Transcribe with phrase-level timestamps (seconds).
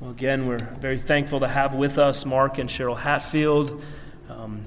[0.00, 3.84] Well, again, we're very thankful to have with us Mark and Cheryl Hatfield.
[4.30, 4.62] Um,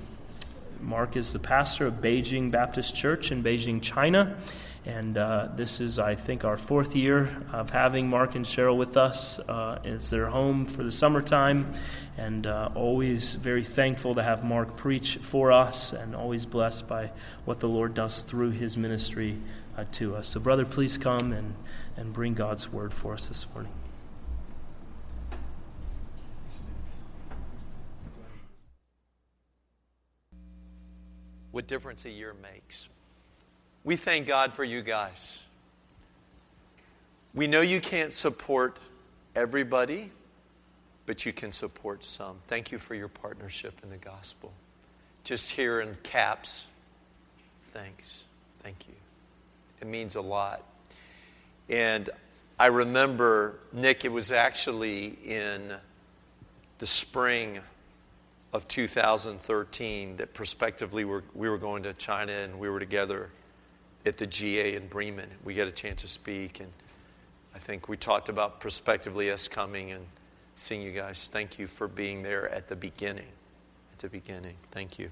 [0.80, 4.38] Mark is the pastor of Beijing Baptist Church in Beijing, China.
[4.86, 8.96] And uh, this is, I think, our fourth year of having Mark and Cheryl with
[8.96, 9.40] us.
[9.40, 11.74] Uh, it's their home for the summertime,
[12.16, 17.10] and uh, always very thankful to have Mark preach for us, and always blessed by
[17.46, 19.38] what the Lord does through his ministry
[19.80, 20.28] uh, to us.
[20.28, 21.56] So, brother, please come and,
[21.98, 23.72] and bring God's word for us this morning.
[31.54, 32.90] What difference a year makes.
[33.84, 35.44] We thank God for you guys.
[37.36, 38.80] We know you can't support
[39.36, 40.10] everybody,
[41.06, 42.38] but you can support some.
[42.48, 44.52] Thank you for your partnership in the gospel.
[45.24, 46.68] Just here in caps,
[47.66, 48.24] thanks.
[48.60, 48.96] Thank you.
[49.80, 50.64] It means a lot.
[51.70, 52.10] And
[52.60, 55.72] I remember, Nick, it was actually in
[56.80, 57.60] the spring
[58.54, 63.32] of 2013 that prospectively we're, we were going to China and we were together
[64.06, 65.30] at the GA in Bremen.
[65.44, 66.72] We got a chance to speak, and
[67.56, 70.06] I think we talked about prospectively us coming and
[70.56, 71.30] seeing you guys.
[71.32, 73.28] Thank you for being there at the beginning.
[73.94, 74.56] At the beginning.
[74.72, 75.10] Thank you.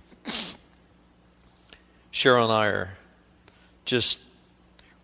[2.14, 2.89] Cheryl and I are
[3.86, 4.20] just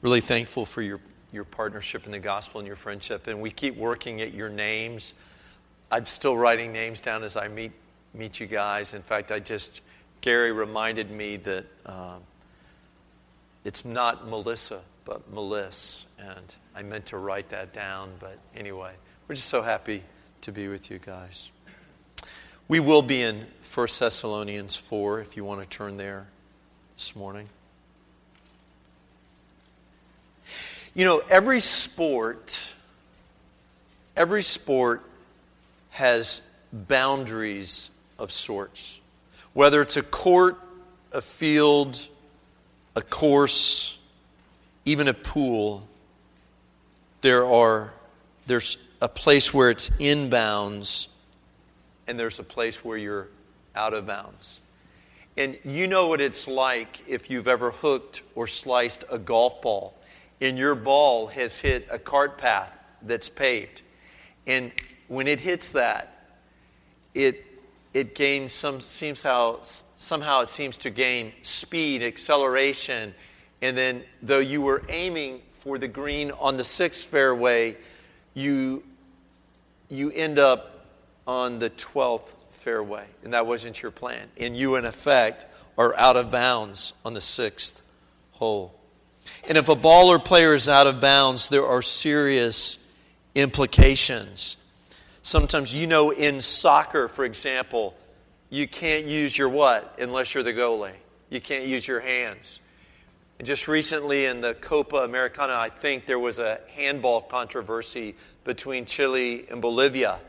[0.02, 1.00] really thankful for your,
[1.32, 5.16] your partnership in the gospel and your friendship, and we keep working at your names.
[5.90, 7.72] I'm still writing names down as I meet
[8.18, 8.94] meet you guys.
[8.94, 9.82] In fact, I just,
[10.22, 12.16] Gary reminded me that uh,
[13.64, 16.06] it's not Melissa, but Meliss.
[16.20, 18.94] And I meant to write that down, but anyway,
[19.28, 20.04] we're just so happy
[20.42, 21.52] to be with you guys.
[22.68, 26.28] We will be in 1 Thessalonians 4 if you want to turn there
[26.96, 27.48] this morning.
[30.94, 32.74] You know, every sport,
[34.16, 35.04] every sport
[35.92, 36.42] has
[36.74, 39.00] boundaries of sorts.
[39.54, 40.58] Whether it's a court,
[41.12, 42.08] a field,
[42.96, 43.98] a course,
[44.86, 45.88] even a pool,
[47.22, 47.94] there are
[48.46, 51.10] there's a place where it's in bounds
[52.08, 53.28] and there's a place where you're
[53.76, 54.62] out of bounds.
[55.36, 59.94] And you know what it's like if you've ever hooked or sliced a golf ball
[60.42, 63.82] and your ball has hit a cart path that's paved.
[64.46, 64.72] And
[65.08, 66.30] when it hits that,
[67.14, 67.46] it
[67.98, 69.60] it gains some seems how
[69.98, 73.16] somehow it seems to gain speed, acceleration,
[73.64, 77.76] and then though you were aiming for the green on the sixth fairway,
[78.36, 78.84] you
[79.90, 80.86] you end up
[81.26, 84.28] on the twelfth fairway, and that wasn't your plan.
[84.40, 87.82] And you, in effect, are out of bounds on the sixth
[88.34, 88.80] hole.
[89.50, 92.78] And if a baller player is out of bounds, there are serious
[93.34, 94.58] implications.
[95.28, 97.94] Sometimes, you know, in soccer, for example,
[98.50, 100.94] you can't use your what unless you're the goalie.
[101.30, 102.62] You can't use your hands.
[103.38, 108.16] And just recently in the Copa Americana, I think there was a handball controversy
[108.46, 110.20] between Chile and Bolivia.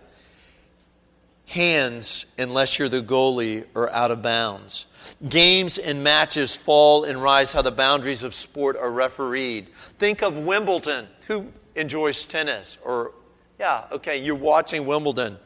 [1.47, 4.87] Hands, unless you're the goalie, are out of bounds.
[5.29, 9.69] Games and matches fall and rise how the boundaries of sport are refereed.
[10.01, 11.07] Think of Wimbledon.
[11.29, 13.13] Who enjoys tennis or
[13.59, 15.39] yeah, okay, you're watching Wimbledon.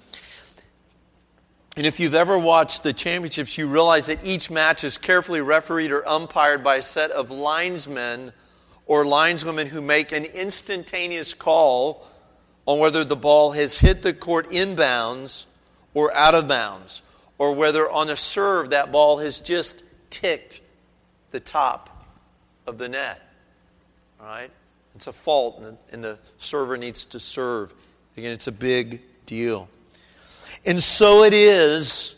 [1.77, 5.91] And if you've ever watched the championships, you realize that each match is carefully refereed
[5.91, 8.33] or umpired by a set of linesmen
[8.87, 12.07] or lineswomen who make an instantaneous call
[12.67, 15.47] on whether the ball has hit the court inbounds
[15.95, 17.03] or out of bounds,
[17.39, 20.61] or whether on a serve that ball has just ticked
[21.31, 22.07] the top
[22.67, 23.21] of the net.
[24.21, 24.51] All right?
[24.95, 27.75] It's a fault, and the, and the server needs to serve.
[28.17, 29.69] Again, it's a big deal.
[30.65, 32.15] And so it is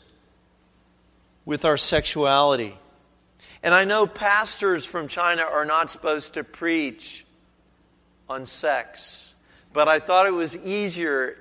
[1.45, 2.77] with our sexuality.
[3.63, 7.25] And I know pastors from China are not supposed to preach
[8.29, 9.35] on sex,
[9.73, 11.39] but I thought it was easier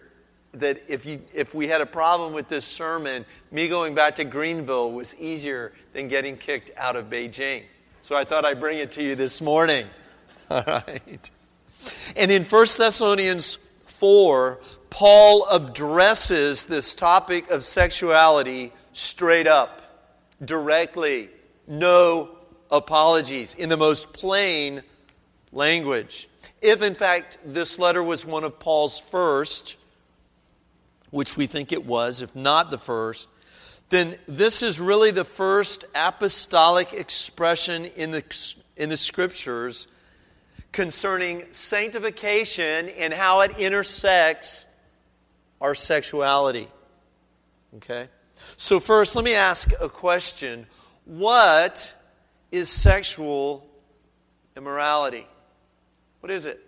[0.54, 4.24] that if, you, if we had a problem with this sermon, me going back to
[4.24, 7.64] Greenville was easier than getting kicked out of Beijing.
[8.02, 9.88] So I thought I'd bring it to you this morning.
[10.52, 11.32] All right.
[12.16, 13.58] And in 1 Thessalonians
[14.04, 14.60] 4,
[14.90, 19.82] Paul addresses this topic of sexuality straight up,
[20.44, 21.30] directly,
[21.70, 22.28] no
[22.70, 24.84] apologies, in the most plain
[25.54, 26.28] language.
[26.62, 29.78] If, in fact, this letter was one of Paul's first,
[31.12, 33.30] which we think it was, if not the first,
[33.88, 39.88] then this is really the first apostolic expression in the, in the scriptures
[40.74, 44.66] concerning sanctification and how it intersects
[45.62, 46.68] our sexuality.
[47.78, 48.10] Okay?
[48.58, 50.68] So, first, let me ask a question
[51.06, 51.96] What
[52.52, 53.66] is sexual
[54.58, 55.26] immorality?
[56.20, 56.60] What is it?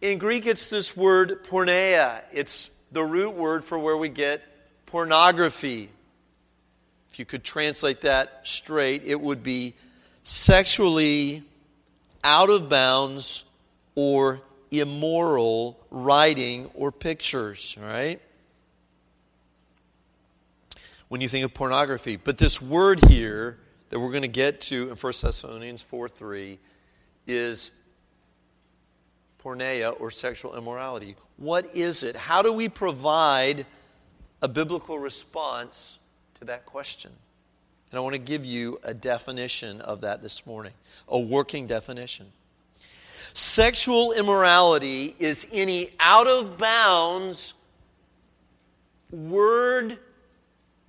[0.00, 2.22] In Greek, it's this word porneia.
[2.32, 4.42] It's the root word for where we get
[4.86, 5.90] pornography.
[7.10, 9.74] If you could translate that straight, it would be
[10.22, 11.42] sexually
[12.26, 13.44] out of bounds
[13.94, 14.42] or
[14.72, 18.20] immoral writing or pictures, right?
[21.06, 22.16] When you think of pornography.
[22.16, 23.58] But this word here
[23.90, 26.58] that we're going to get to in 1 Thessalonians 4 3
[27.28, 27.70] is
[29.40, 31.14] porneia or sexual immorality.
[31.36, 32.16] What is it?
[32.16, 33.66] How do we provide
[34.42, 36.00] a biblical response
[36.34, 37.12] to that question?
[37.90, 40.72] And I want to give you a definition of that this morning,
[41.08, 42.26] a working definition.
[43.32, 47.54] Sexual immorality is any out of bounds
[49.10, 49.98] word,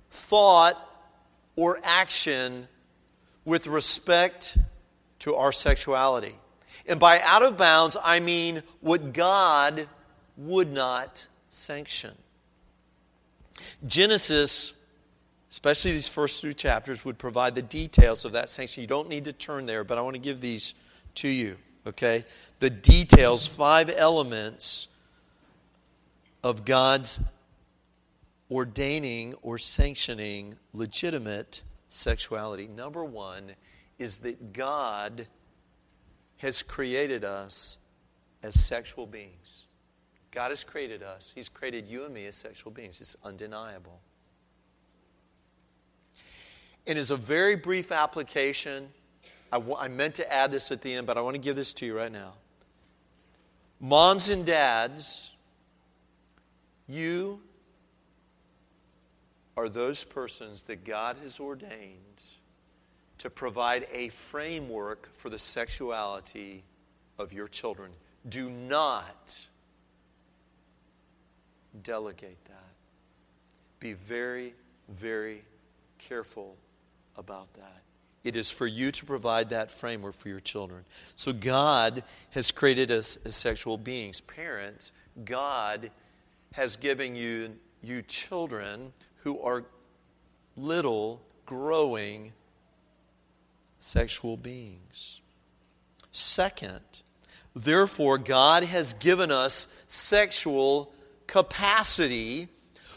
[0.09, 0.83] thought,
[1.55, 2.67] or action
[3.45, 4.57] with respect
[5.19, 6.35] to our sexuality.
[6.87, 9.87] And by out of bounds, I mean what God
[10.37, 12.15] would not sanction.
[13.85, 14.73] Genesis
[15.49, 18.81] especially these first three chapters, would provide the details of that sanction.
[18.81, 20.75] You don't need to turn there, but I want to give these
[21.15, 22.25] to you, okay?
[22.59, 24.87] The details, five elements
[26.43, 27.19] of God's
[28.49, 32.67] ordaining or sanctioning legitimate sexuality.
[32.67, 33.51] Number one
[33.97, 35.27] is that God
[36.37, 37.77] has created us
[38.43, 39.63] as sexual beings.
[40.31, 41.31] God has created us.
[41.33, 43.01] He's created you and me as sexual beings.
[43.01, 43.99] It's undeniable.
[46.87, 48.87] And as a very brief application,
[49.51, 51.57] I, w- I meant to add this at the end, but I want to give
[51.57, 52.33] this to you right now.
[53.81, 55.31] Moms and dads,
[56.87, 57.41] you
[59.57, 62.23] are those persons that God has ordained
[63.17, 66.63] to provide a framework for the sexuality
[67.19, 67.91] of your children.
[68.29, 69.45] Do not
[71.83, 72.63] delegate that.
[73.79, 74.53] Be very,
[74.87, 75.43] very
[75.97, 76.55] careful
[77.17, 77.81] about that.
[78.23, 80.83] It is for you to provide that framework for your children.
[81.15, 84.19] So, God has created us as sexual beings.
[84.19, 84.91] Parents,
[85.23, 85.91] God
[86.53, 88.91] has given you, you children
[89.23, 89.63] who are
[90.57, 92.33] little, growing
[93.79, 95.21] sexual beings.
[96.11, 96.81] Second,
[97.55, 100.91] therefore, God has given us sexual
[101.27, 102.49] capacity,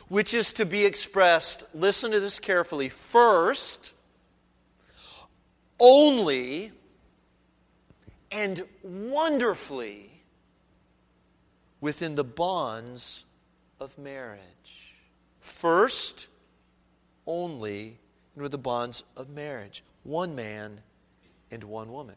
[0.09, 3.95] which is to be expressed, listen to this carefully, first
[5.81, 6.73] only
[8.31, 10.11] and wonderfully
[11.81, 13.25] within the bonds
[13.81, 14.95] of marriage.
[15.41, 16.29] First,
[17.27, 17.99] only,
[18.35, 19.83] and with the bonds of marriage.
[20.05, 20.81] One man
[21.51, 22.17] and one woman.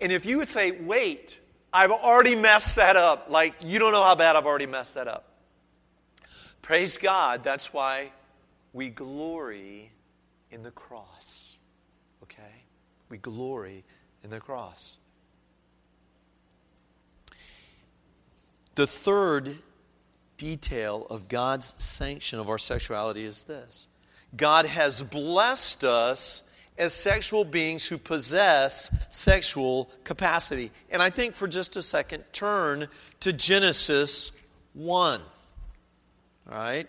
[0.00, 1.40] And if you would say, wait,
[1.72, 5.08] I've already messed that up, like you don't know how bad I've already messed that
[5.08, 5.24] up.
[6.62, 8.12] Praise God, that's why
[8.72, 9.90] we glory
[10.50, 11.49] in the cross.
[13.10, 13.84] We glory
[14.24, 14.96] in the cross.
[18.76, 19.56] The third
[20.36, 23.88] detail of God's sanction of our sexuality is this
[24.34, 26.42] God has blessed us
[26.78, 30.70] as sexual beings who possess sexual capacity.
[30.88, 32.88] And I think for just a second, turn
[33.20, 34.32] to Genesis
[34.72, 35.20] 1.
[36.50, 36.88] All right?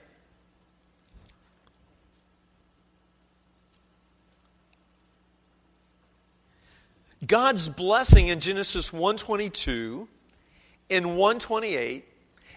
[7.26, 10.08] God's blessing in Genesis 122
[10.90, 12.06] and 128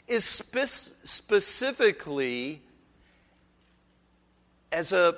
[0.08, 2.62] is spe- specifically
[4.72, 5.16] as a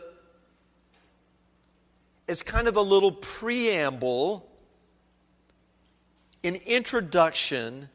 [2.28, 4.48] as kind of a little preamble
[6.46, 7.88] an introduction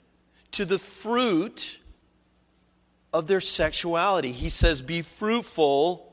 [0.51, 1.79] to the fruit
[3.13, 4.31] of their sexuality.
[4.31, 6.11] He says, Be fruitful.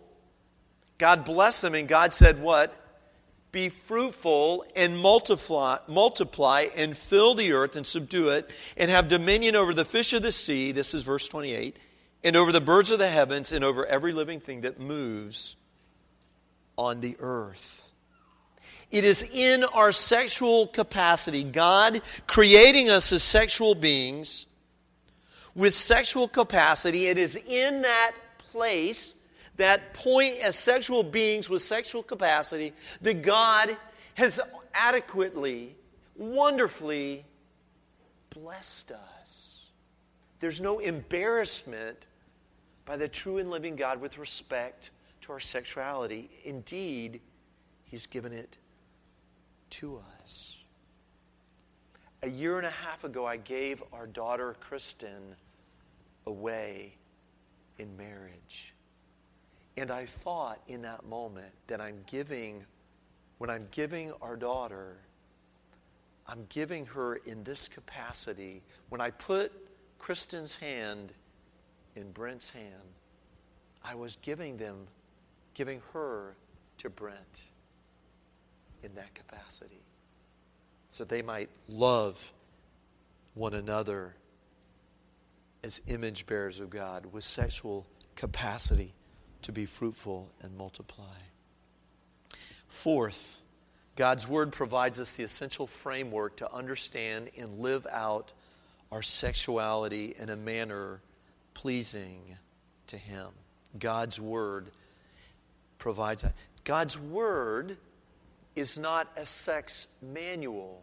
[0.98, 2.74] God blessed them, and God said, What?
[3.50, 9.56] Be fruitful and multiply, multiply and fill the earth and subdue it and have dominion
[9.56, 11.76] over the fish of the sea this is verse 28
[12.24, 15.56] and over the birds of the heavens and over every living thing that moves
[16.76, 17.90] on the earth.
[18.90, 24.46] It is in our sexual capacity god creating us as sexual beings
[25.54, 29.14] with sexual capacity it is in that place
[29.58, 32.72] that point as sexual beings with sexual capacity
[33.02, 33.76] that God
[34.14, 34.40] has
[34.72, 35.76] adequately,
[36.16, 37.24] wonderfully
[38.30, 39.66] blessed us.
[40.40, 42.06] There's no embarrassment
[42.84, 44.90] by the true and living God with respect
[45.22, 46.30] to our sexuality.
[46.44, 47.20] Indeed,
[47.84, 48.56] He's given it
[49.70, 50.58] to us.
[52.22, 55.36] A year and a half ago, I gave our daughter Kristen
[56.26, 56.94] away
[57.78, 58.74] in marriage.
[59.78, 62.64] And I thought in that moment that I'm giving,
[63.38, 64.96] when I'm giving our daughter,
[66.26, 68.62] I'm giving her in this capacity.
[68.88, 69.52] When I put
[70.00, 71.12] Kristen's hand
[71.94, 72.72] in Brent's hand,
[73.84, 74.88] I was giving them,
[75.54, 76.34] giving her
[76.78, 77.42] to Brent
[78.82, 79.84] in that capacity.
[80.90, 82.32] So they might love
[83.34, 84.16] one another
[85.62, 88.92] as image bearers of God with sexual capacity
[89.42, 91.04] to be fruitful and multiply.
[92.68, 93.42] Fourth,
[93.96, 98.32] God's Word provides us the essential framework to understand and live out
[98.92, 101.00] our sexuality in a manner
[101.54, 102.20] pleasing
[102.86, 103.28] to Him.
[103.78, 104.70] God's Word
[105.78, 106.34] provides that.
[106.64, 107.76] God's Word
[108.54, 110.82] is not a sex manual,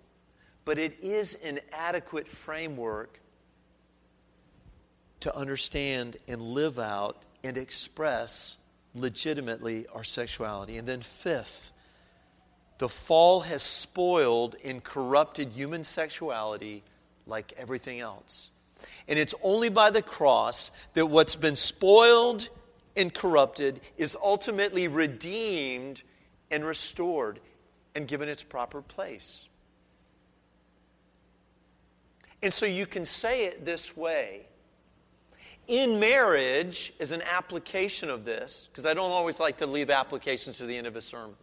[0.65, 3.19] but it is an adequate framework
[5.21, 8.57] to understand and live out and express
[8.93, 10.77] legitimately our sexuality.
[10.77, 11.71] And then, fifth,
[12.77, 16.83] the fall has spoiled and corrupted human sexuality
[17.25, 18.51] like everything else.
[19.07, 22.49] And it's only by the cross that what's been spoiled
[22.95, 26.03] and corrupted is ultimately redeemed
[26.51, 27.39] and restored
[27.95, 29.47] and given its proper place.
[32.43, 34.47] And so you can say it this way.
[35.67, 40.59] In marriage is an application of this, because I don't always like to leave applications
[40.59, 41.35] to the end of a sermon.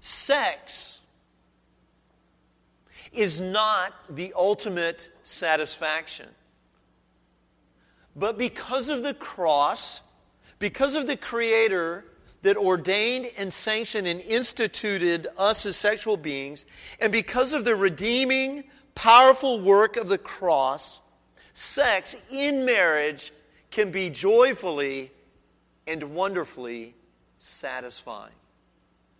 [0.00, 1.00] Sex
[3.12, 6.28] is not the ultimate satisfaction.
[8.16, 10.00] But because of the cross,
[10.58, 12.04] because of the Creator
[12.42, 16.66] that ordained and sanctioned and instituted us as sexual beings,
[17.00, 18.64] and because of the redeeming,
[18.94, 21.00] powerful work of the cross,
[21.62, 23.32] sex in marriage
[23.70, 25.10] can be joyfully
[25.86, 26.94] and wonderfully
[27.38, 28.34] satisfying.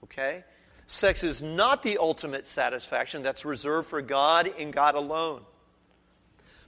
[0.04, 0.44] Okay?
[0.86, 5.42] Sex is not the ultimate satisfaction, that's reserved for God and God alone.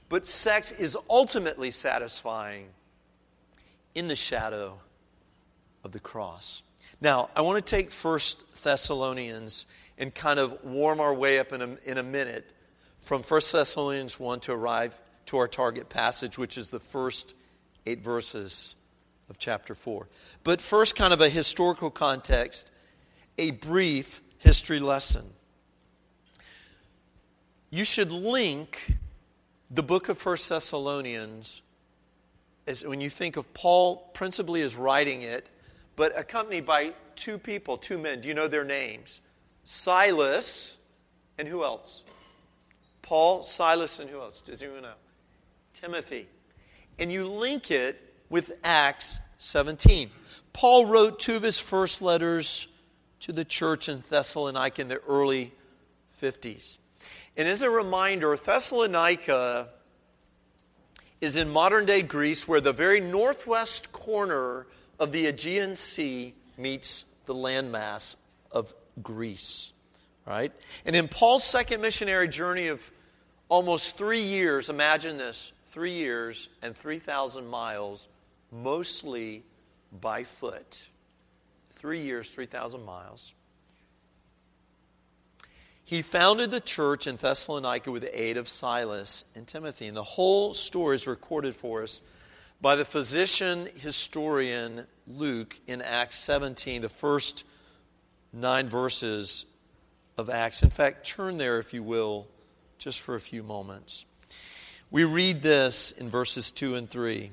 [0.09, 2.69] But sex is ultimately satisfying
[3.95, 4.79] in the shadow
[5.83, 6.63] of the cross.
[7.01, 9.67] Now, I want to take First Thessalonians
[9.99, 12.49] and kind of warm our way up in a, in a minute
[12.99, 17.35] from First Thessalonians 1 to arrive to our target passage, which is the first
[17.87, 18.77] eight verses
[19.29, 20.09] of chapter 4.
[20.43, 22.71] But first, kind of a historical context,
[23.39, 25.25] a brief history lesson.
[27.71, 28.97] You should link
[29.71, 31.63] the book of First Thessalonians
[32.67, 35.51] as when you think of Paul principally as writing it,
[35.97, 38.21] but accompanied by two people, two men.
[38.21, 39.21] Do you know their names?
[39.65, 40.79] Silas
[41.39, 42.05] and who else?
[43.03, 44.41] Paul, Silas, and who else?
[44.41, 44.95] Does anyone know?
[45.85, 46.27] Timothy.
[46.99, 48.01] And you link it
[48.31, 50.09] with Acts 17.
[50.55, 52.69] Paul wrote two of his first letters
[53.21, 55.53] to the church in Thessalonica in the early
[56.23, 56.79] 50s.
[57.37, 59.69] And as a reminder, Thessalonica
[61.21, 64.67] is in modern day Greece, where the very northwest corner
[64.99, 68.17] of the Aegean Sea meets the landmass
[68.51, 68.73] of
[69.03, 69.75] Greece.
[70.25, 70.53] Right?
[70.87, 72.91] And in Paul's second missionary journey of
[73.51, 78.09] almost three years, imagine this three years and 3,000 miles,
[78.53, 79.43] mostly
[80.01, 80.89] by foot.
[81.71, 83.35] Three years, 3,000 miles.
[85.85, 89.89] He founded the church in Thessalonica with the aid of Silas and Timothy.
[89.89, 92.03] And the whole story is recorded for us
[92.61, 97.45] by the physician historian Luke in Acts 17, the first
[98.33, 99.45] nine verses
[100.17, 100.63] of Acts.
[100.63, 102.29] In fact, turn there, if you will,
[102.79, 104.07] just for a few moments.
[104.95, 107.33] We read this in verses 2 and 3.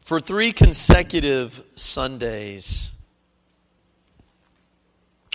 [0.00, 2.92] For three consecutive Sundays,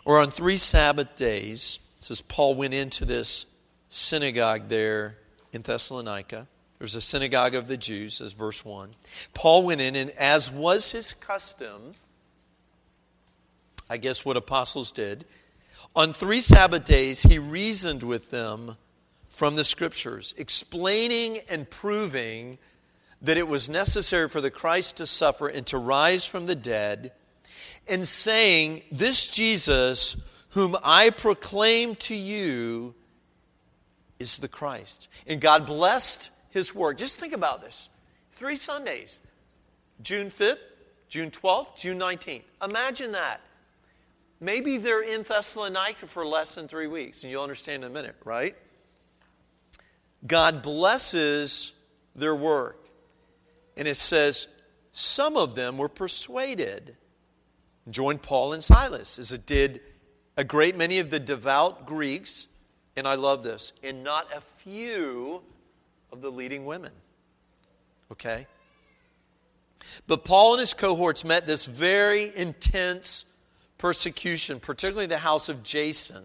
[0.05, 3.45] or on three Sabbath days, says Paul went into this
[3.89, 5.17] synagogue there
[5.51, 6.47] in Thessalonica.
[6.79, 8.95] There's a synagogue of the Jews, as verse 1.
[9.33, 11.95] Paul went in, and as was his custom,
[13.89, 15.25] I guess what apostles did,
[15.93, 18.77] on three Sabbath days he reasoned with them
[19.33, 22.59] from the scriptures, explaining and proving
[23.19, 27.13] that it was necessary for the Christ to suffer and to rise from the dead,
[27.87, 30.15] and saying, This Jesus,
[30.49, 32.93] whom I proclaim to you,
[34.19, 35.07] is the Christ.
[35.25, 36.97] And God blessed his work.
[36.97, 37.89] Just think about this.
[38.33, 39.19] Three Sundays.
[40.03, 40.59] June 5th,
[41.09, 42.43] June 12th, June 19th.
[42.63, 43.41] Imagine that.
[44.39, 48.15] Maybe they're in Thessalonica for less than three weeks, and you'll understand in a minute,
[48.23, 48.55] right?
[50.25, 51.73] God blesses
[52.15, 52.89] their work.
[53.75, 54.47] And it says,
[54.91, 56.95] some of them were persuaded,
[57.89, 59.81] joined Paul and Silas, as it did
[60.37, 62.47] a great many of the devout Greeks,
[62.95, 65.41] and I love this, and not a few
[66.11, 66.91] of the leading women.
[68.11, 68.45] Okay?
[70.07, 73.25] But Paul and his cohorts met this very intense
[73.77, 76.23] persecution, particularly the house of Jason.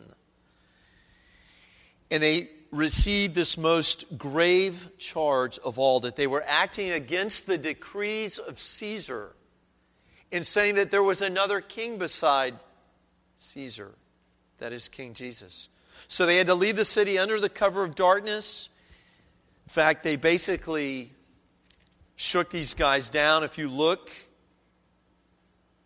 [2.11, 7.59] And they received this most grave charge of all that they were acting against the
[7.59, 9.35] decrees of Caesar
[10.31, 12.55] in saying that there was another king beside
[13.39, 13.95] Caesar,
[14.59, 15.69] that is King Jesus.
[16.09, 18.69] So they had to leave the city under the cover of darkness.
[19.67, 21.13] In fact, they basically
[22.17, 23.45] shook these guys down.
[23.45, 24.11] If you look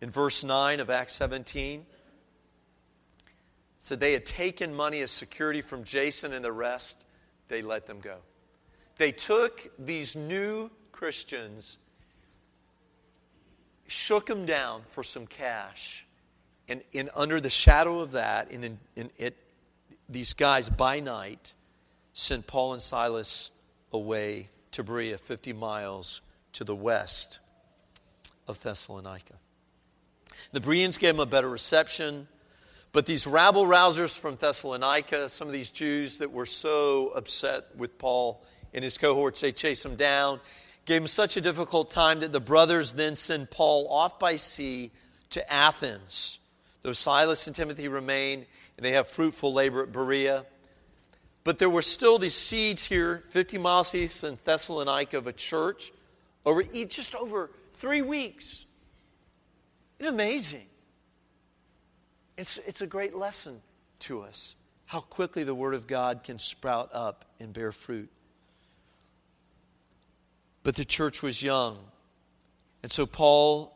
[0.01, 1.85] in verse 9 of Acts 17,
[3.83, 7.05] said they had taken money as security from Jason and the rest,
[7.49, 8.15] they let them go.
[8.95, 11.77] They took these new Christians,
[13.85, 16.07] shook them down for some cash,
[16.69, 19.35] and in, under the shadow of that, in, in, in it,
[20.07, 21.53] these guys by night
[22.13, 23.51] sent Paul and Silas
[23.91, 26.21] away to Berea, 50 miles
[26.53, 27.41] to the west
[28.47, 29.33] of Thessalonica.
[30.53, 32.29] The Bereans gave them a better reception.
[32.93, 37.97] But these rabble rousers from Thessalonica, some of these Jews that were so upset with
[37.97, 40.39] Paul and his cohorts, they chased him down,
[40.85, 44.91] gave him such a difficult time that the brothers then send Paul off by sea
[45.31, 46.39] to Athens.
[46.83, 48.45] Though Silas and Timothy remain,
[48.77, 50.45] and they have fruitful labor at Berea.
[51.43, 55.91] But there were still these seeds here, 50 miles east in Thessalonica, of a church
[56.45, 58.65] over just over three weeks.
[59.97, 60.67] Isn't amazing?
[62.43, 63.61] It's, it's a great lesson
[63.99, 68.09] to us how quickly the Word of God can sprout up and bear fruit.
[70.61, 71.77] But the church was young.
[72.83, 73.73] And so Paul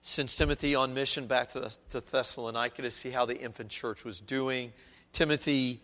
[0.00, 4.20] sends Timothy on mission back to, to Thessalonica to see how the infant church was
[4.20, 4.72] doing.
[5.12, 5.82] Timothy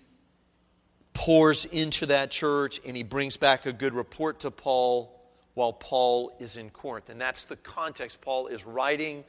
[1.12, 5.14] pours into that church and he brings back a good report to Paul
[5.52, 7.10] while Paul is in Corinth.
[7.10, 8.22] And that's the context.
[8.22, 9.24] Paul is writing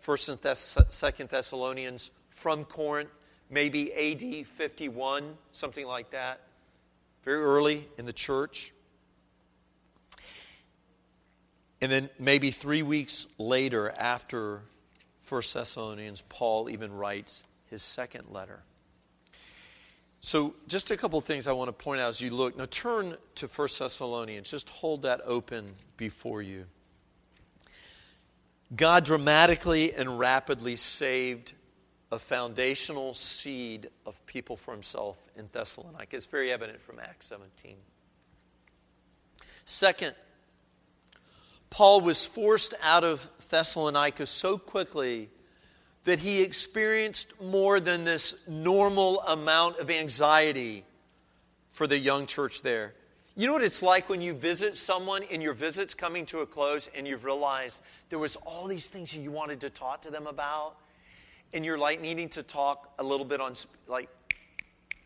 [0.00, 3.10] First and Thess- Second Thessalonians from Corinth,
[3.50, 6.40] maybe AD 51, something like that,
[7.22, 8.72] very early in the church.
[11.82, 14.62] And then maybe three weeks later, after
[15.20, 18.60] First Thessalonians, Paul even writes his second letter.
[20.22, 22.56] So, just a couple of things I want to point out as you look.
[22.56, 24.50] Now, turn to First Thessalonians.
[24.50, 26.66] Just hold that open before you.
[28.74, 31.54] God dramatically and rapidly saved
[32.12, 36.16] a foundational seed of people for himself in Thessalonica.
[36.16, 37.76] It's very evident from Acts 17.
[39.64, 40.14] Second,
[41.70, 45.30] Paul was forced out of Thessalonica so quickly
[46.04, 50.84] that he experienced more than this normal amount of anxiety
[51.68, 52.94] for the young church there.
[53.36, 56.46] You know what it's like when you visit someone and your visit's coming to a
[56.46, 60.26] close and you've realized there was all these things you wanted to talk to them
[60.26, 60.74] about?
[61.52, 63.54] And you're like needing to talk a little bit on
[63.86, 64.08] like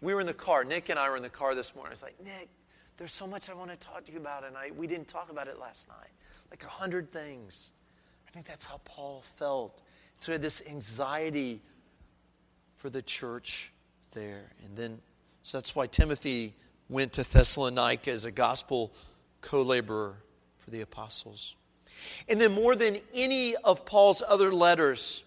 [0.01, 0.65] we were in the car.
[0.65, 1.91] Nick and i were in the car this morning.
[1.91, 2.49] I was like nick
[2.97, 5.31] there's so much i want to talk to you about and I, we didn't talk
[5.31, 6.11] about it last night.
[6.51, 7.73] Like a hundred things.
[8.27, 9.83] I think that's how paul felt.
[10.19, 11.61] So he had this anxiety
[12.77, 13.73] for the church
[14.13, 14.51] there.
[14.65, 14.99] And then
[15.43, 16.55] so that's why timothy
[16.89, 18.93] went to Thessalonica as a gospel
[19.41, 20.17] co laborer
[20.59, 21.57] for the apostles.
[22.29, 25.25] And then, more than any of Paul's other letters,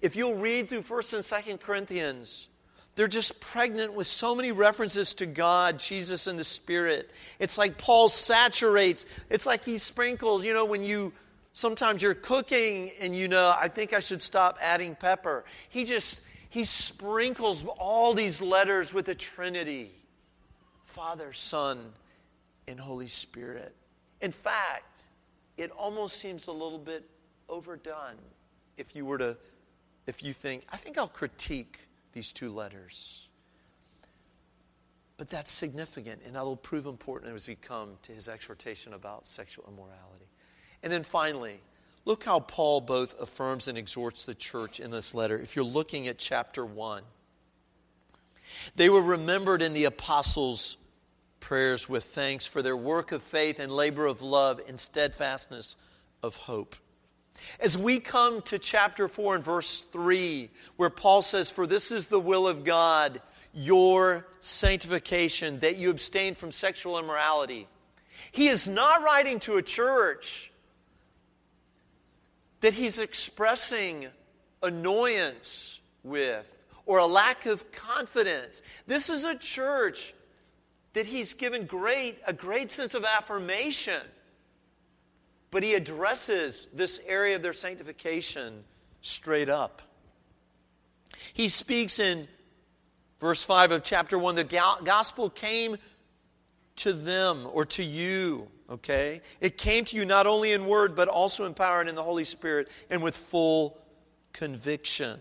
[0.00, 2.48] if you'll read through 1st and 2nd Corinthians,
[2.94, 7.10] they're just pregnant with so many references to God, Jesus, and the Spirit.
[7.38, 11.12] It's like Paul saturates, it's like he sprinkles, you know, when you
[11.52, 15.44] sometimes you're cooking and you know, I think I should stop adding pepper.
[15.68, 19.92] He just, he sprinkles all these letters with the Trinity.
[20.90, 21.92] Father, Son,
[22.66, 23.74] and Holy Spirit.
[24.20, 25.04] In fact,
[25.56, 27.08] it almost seems a little bit
[27.48, 28.16] overdone
[28.76, 29.36] if you were to,
[30.06, 33.28] if you think, I think I'll critique these two letters.
[35.16, 39.66] But that's significant, and that'll prove important as we come to his exhortation about sexual
[39.68, 40.26] immorality.
[40.82, 41.60] And then finally,
[42.04, 45.38] look how Paul both affirms and exhorts the church in this letter.
[45.38, 47.02] If you're looking at chapter 1,
[48.76, 50.76] they were remembered in the apostles'
[51.40, 55.76] prayers with thanks for their work of faith and labor of love and steadfastness
[56.22, 56.76] of hope.
[57.58, 62.06] As we come to chapter 4 and verse 3, where Paul says, For this is
[62.06, 63.20] the will of God,
[63.54, 67.66] your sanctification, that you abstain from sexual immorality.
[68.32, 70.52] He is not writing to a church
[72.60, 74.06] that he's expressing
[74.62, 78.62] annoyance with or a lack of confidence.
[78.86, 80.12] This is a church
[80.92, 84.02] that he's given great a great sense of affirmation
[85.50, 88.64] but he addresses this area of their sanctification
[89.00, 89.82] straight up.
[91.32, 92.28] He speaks in
[93.18, 95.76] verse 5 of chapter 1 the gospel came
[96.76, 99.20] to them or to you, okay?
[99.40, 102.02] It came to you not only in word, but also in power and in the
[102.02, 103.76] Holy Spirit and with full
[104.32, 105.18] conviction.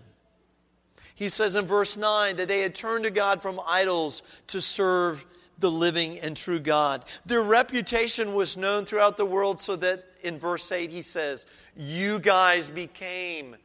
[1.15, 5.25] He says in verse 9 that they had turned to God from idols to serve
[5.59, 7.05] the living and true God.
[7.25, 11.45] Their reputation was known throughout the world, so that in verse 8 he says,
[11.75, 13.55] You guys became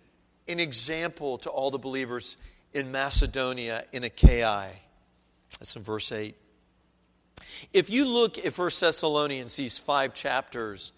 [0.48, 2.36] an example to all the believers
[2.72, 4.70] in Macedonia, in Achaia.
[5.58, 6.36] That's in verse 8.
[7.72, 10.92] If you look at 1 Thessalonians, these five chapters,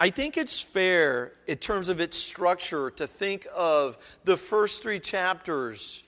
[0.00, 5.00] I think it's fair, in terms of its structure, to think of the first three
[5.00, 6.04] chapters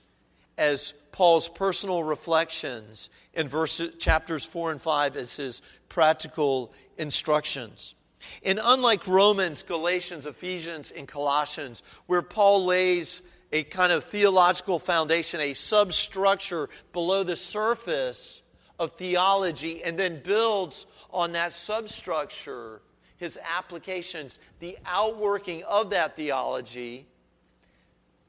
[0.57, 7.95] as Paul's personal reflections in verses, chapters 4 and 5 as his practical instructions.
[8.43, 15.41] And unlike Romans, Galatians, Ephesians, and Colossians, where Paul lays a kind of theological foundation,
[15.41, 18.41] a substructure below the surface
[18.79, 22.81] of theology, and then builds on that substructure
[23.17, 27.05] his applications, the outworking of that theology,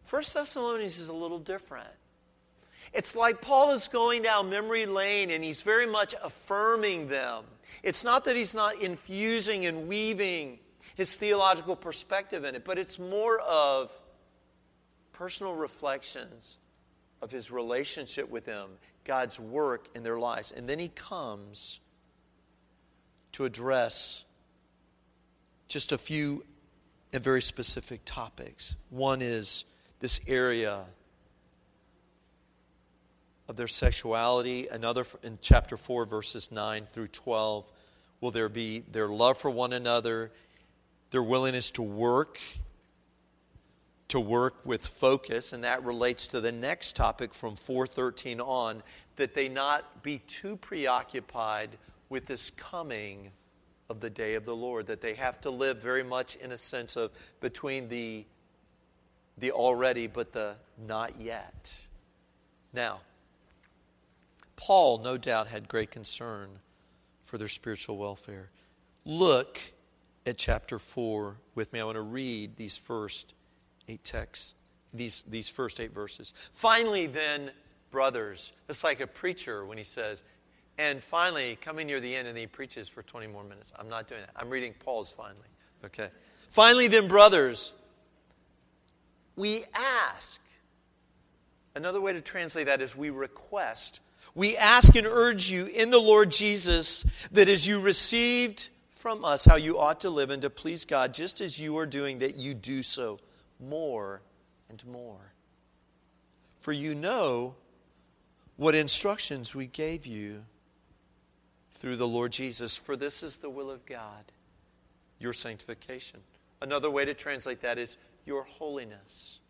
[0.02, 1.88] First Thessalonians is a little different.
[2.92, 7.44] It's like Paul is going down memory lane and he's very much affirming them.
[7.82, 10.58] It's not that he's not infusing and weaving
[10.94, 13.90] his theological perspective in it, but it's more of
[15.12, 16.58] personal reflections
[17.22, 18.68] of his relationship with them,
[19.04, 20.52] God's work in their lives.
[20.52, 21.80] And then he comes
[23.32, 24.24] to address
[25.68, 26.44] just a few
[27.12, 28.76] and very specific topics.
[28.90, 29.64] One is
[30.00, 30.84] this area
[33.52, 34.66] of their sexuality.
[34.68, 37.70] Another in chapter 4, verses 9 through 12,
[38.22, 40.32] will there be their love for one another,
[41.10, 42.40] their willingness to work,
[44.08, 48.82] to work with focus, and that relates to the next topic from 413 on,
[49.16, 51.76] that they not be too preoccupied
[52.08, 53.32] with this coming
[53.90, 56.56] of the day of the Lord, that they have to live very much in a
[56.56, 57.10] sense of
[57.40, 58.24] between the
[59.36, 60.54] the already but the
[60.86, 61.80] not yet.
[62.72, 63.00] Now,
[64.56, 66.58] Paul, no doubt, had great concern
[67.22, 68.50] for their spiritual welfare.
[69.04, 69.72] Look
[70.26, 71.80] at chapter 4 with me.
[71.80, 73.34] I want to read these first
[73.88, 74.54] eight texts,
[74.92, 76.32] these, these first eight verses.
[76.52, 77.50] Finally, then,
[77.90, 80.24] brothers, it's like a preacher when he says,
[80.78, 83.72] and finally, coming near the end, and he preaches for 20 more minutes.
[83.78, 84.30] I'm not doing that.
[84.36, 85.48] I'm reading Paul's finally.
[85.84, 86.08] Okay.
[86.48, 87.72] Finally, then, brothers,
[89.36, 90.40] we ask.
[91.74, 94.00] Another way to translate that is we request
[94.34, 99.44] we ask and urge you in the Lord Jesus that as you received from us
[99.44, 102.36] how you ought to live and to please God, just as you are doing, that
[102.36, 103.18] you do so
[103.60, 104.22] more
[104.70, 105.32] and more.
[106.60, 107.56] For you know
[108.56, 110.44] what instructions we gave you
[111.72, 112.76] through the Lord Jesus.
[112.76, 114.24] For this is the will of God,
[115.18, 116.20] your sanctification.
[116.60, 119.40] Another way to translate that is your holiness.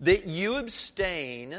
[0.00, 1.56] That you abstain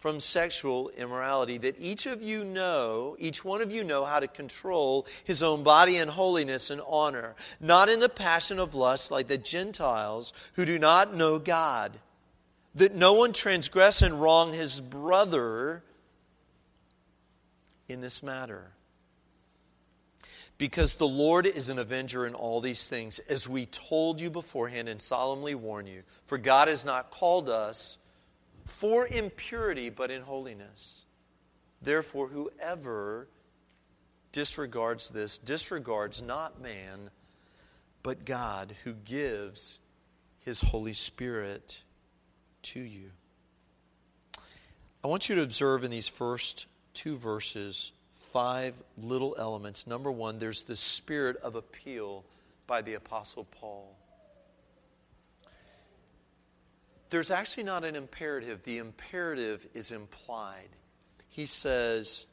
[0.00, 4.26] from sexual immorality, that each of you know, each one of you know how to
[4.26, 9.28] control his own body in holiness and honor, not in the passion of lust like
[9.28, 11.98] the Gentiles who do not know God,
[12.74, 15.82] that no one transgress and wrong his brother
[17.86, 18.72] in this matter.
[20.56, 24.88] Because the Lord is an avenger in all these things, as we told you beforehand
[24.88, 26.04] and solemnly warn you.
[26.24, 27.98] For God has not called us
[28.64, 31.04] for impurity, but in holiness.
[31.82, 33.28] Therefore, whoever
[34.32, 37.10] disregards this disregards not man,
[38.02, 39.80] but God who gives
[40.40, 41.82] his Holy Spirit
[42.62, 43.10] to you.
[45.02, 49.86] I want you to observe in these first two verses five little elements.
[49.86, 52.24] Number one, there's the spirit of appeal
[52.66, 53.96] by the Apostle Paul
[57.10, 60.68] there's actually not an imperative, the imperative is implied.
[61.28, 62.26] He says,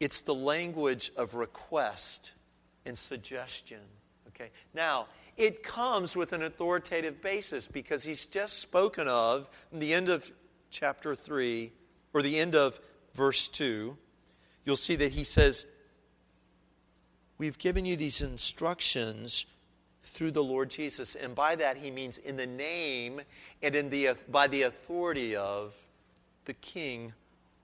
[0.00, 2.34] it's the language of request
[2.84, 3.80] and suggestion.
[4.28, 4.50] Okay?
[4.74, 10.08] Now, it comes with an authoritative basis because he's just spoken of in the end
[10.08, 10.30] of
[10.70, 11.72] chapter 3
[12.12, 12.80] or the end of
[13.14, 13.96] verse 2.
[14.64, 15.66] You'll see that he says,
[17.36, 19.46] We've given you these instructions
[20.04, 21.14] through the Lord Jesus.
[21.14, 23.22] And by that, he means in the name
[23.62, 25.74] and in the, by the authority of
[26.44, 27.14] the King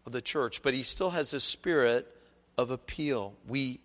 [0.07, 0.63] of the church.
[0.63, 2.09] But he still has the spirit
[2.57, 3.35] of appeal.
[3.47, 3.81] We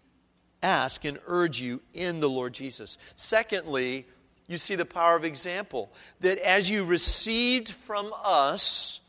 [0.63, 2.97] ask and urge you in the Lord Jesus.
[3.15, 4.07] Secondly,
[4.47, 5.91] you see the power of example.
[6.21, 9.01] That as you received from us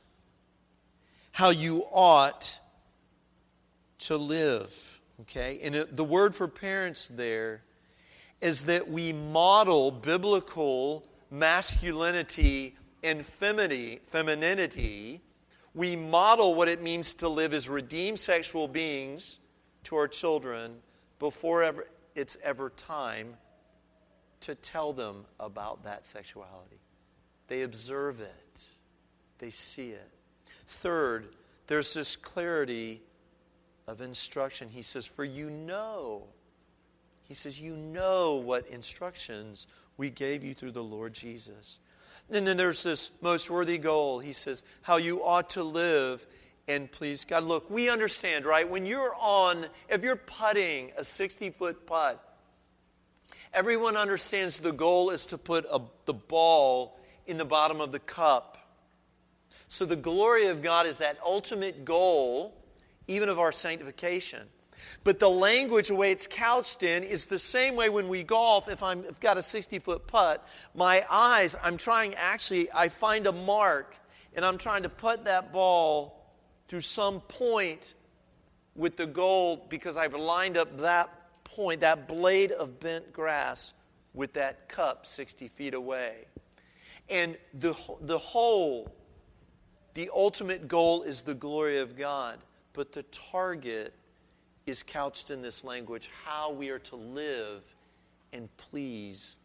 [1.31, 2.59] how you ought
[4.01, 5.01] to live.
[5.23, 5.61] Okay?
[5.63, 7.63] And the word for parents there
[8.41, 15.21] is that we model biblical masculinity and femininity.
[15.75, 19.39] We model what it means to live as redeemed sexual beings
[19.85, 20.77] to our children
[21.19, 23.37] before ever, it's ever time
[24.41, 26.81] to tell them about that sexuality.
[27.49, 28.63] They observe it,
[29.39, 30.11] they see it.
[30.67, 31.29] Third,
[31.67, 33.03] there's this clarity
[33.87, 34.69] of instruction.
[34.69, 36.25] He says, For you know,
[37.27, 41.79] he says, You know what instructions we gave you through the Lord Jesus.
[42.31, 44.19] And then there's this most worthy goal.
[44.21, 46.27] He says, How you ought to live
[46.69, 47.45] and please God.
[47.45, 48.69] Look, we understand, right?
[48.69, 52.23] When you're on, if you're putting a 60 foot putt,
[53.53, 57.99] everyone understands the goal is to put a, the ball in the bottom of the
[57.99, 58.59] cup.
[59.69, 62.55] So the glory of God is that ultimate goal,
[63.09, 64.47] even of our sanctification.
[65.05, 68.69] But the language, the way it's couched in, is the same way when we golf.
[68.69, 73.27] If I'm, I've got a 60 foot putt, my eyes, I'm trying actually, I find
[73.27, 73.99] a mark
[74.35, 76.27] and I'm trying to put that ball
[76.69, 77.95] to some point
[78.75, 83.73] with the goal because I've lined up that point, that blade of bent grass,
[84.17, 86.25] with that cup 60 feet away.
[87.09, 88.93] And the, the whole,
[89.95, 92.39] the ultimate goal is the glory of God,
[92.73, 93.95] but the target
[94.67, 97.63] is couched in this language how we are to live
[98.33, 99.37] and please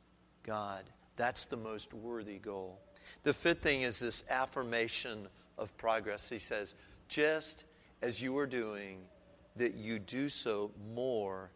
[0.44, 0.84] God.
[1.16, 2.80] That's the most worthy goal.
[3.24, 6.30] The fifth thing is this affirmation of progress.
[6.30, 6.74] He says,
[7.08, 7.66] just
[8.02, 9.00] as you are doing,
[9.58, 11.52] that you do so more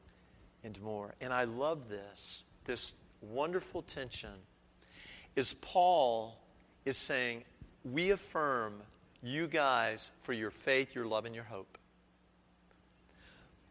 [0.64, 1.16] and more.
[1.22, 4.34] And I love this, this wonderful tension
[5.36, 6.40] is Paul
[6.86, 7.44] is saying,
[7.84, 8.82] We affirm
[9.24, 11.78] you guys for your faith, your love, and your hope.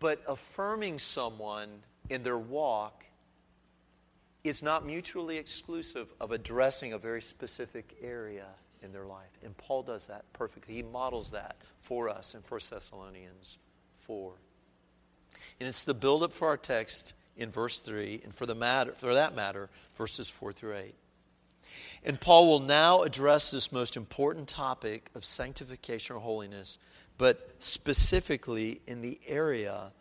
[0.05, 1.71] But affirming someone
[2.11, 3.07] in their walk
[4.45, 8.49] is not mutually exclusive of addressing a very specific area
[8.83, 9.31] in their life.
[9.43, 10.75] And Paul does that perfectly.
[10.75, 13.57] He models that for us in 1 Thessalonians
[13.95, 14.35] 4.
[15.59, 19.15] And it's the buildup for our text in verse 3, and for, the matter, for
[19.15, 20.95] that matter, verses 4 through 8.
[22.05, 26.77] And Paul will now address this most important topic of sanctification or holiness,
[27.19, 29.93] but specifically in the area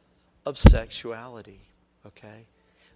[0.45, 1.61] of sexuality.
[2.05, 2.45] Okay?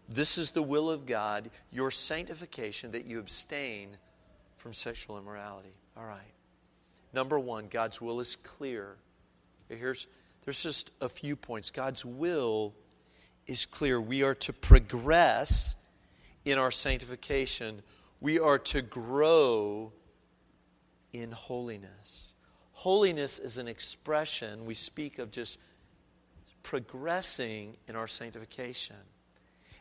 [0.10, 3.98] This is the will of God, your sanctification, that you abstain
[4.56, 5.74] from sexual immorality.
[5.96, 6.34] All right.
[7.14, 8.96] Number one, God's will is clear.
[9.70, 10.08] Here's,
[10.46, 11.72] there's just a few points.
[11.72, 12.74] God's will
[13.48, 14.00] is clear.
[14.00, 15.76] We are to progress
[16.46, 17.82] in our sanctification,
[18.22, 19.92] we are to grow
[21.12, 22.34] in holiness.
[22.78, 25.58] Holiness is an expression, we speak of just
[26.62, 28.98] progressing in our sanctification.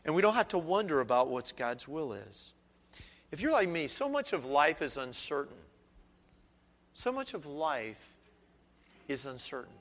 [0.03, 2.55] And we don't have to wonder about what God's will is.
[3.31, 5.57] If you're like me, so much of life is uncertain.
[6.95, 8.15] So much of life
[9.07, 9.75] is uncertain.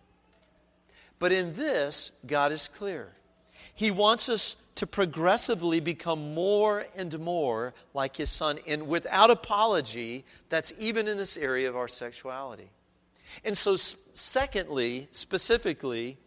[1.19, 3.13] But in this, God is clear.
[3.75, 10.27] He wants us to progressively become more and more like His Son, and without apology,
[10.51, 12.69] that's even in this area of our sexuality.
[13.45, 13.77] And so,
[14.15, 16.19] secondly, specifically,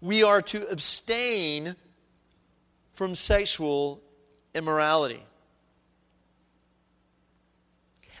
[0.00, 1.76] we are to abstain
[2.92, 4.02] from sexual
[4.54, 5.22] immorality.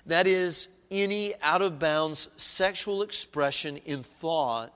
[0.06, 4.74] That is, any out of bounds sexual expression in thought,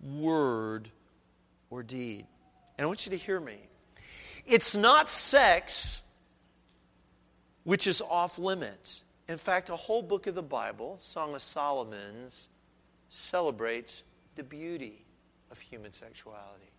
[0.00, 0.90] word,
[1.70, 2.26] or deed.
[2.76, 3.56] And I want you to hear me.
[4.46, 6.02] It's not sex
[7.64, 9.02] which is off limits.
[9.26, 12.48] In fact, a whole book of the Bible, Song of Solomon's,
[13.14, 14.02] celebrates
[14.34, 15.04] the beauty
[15.50, 16.70] of human sexuality.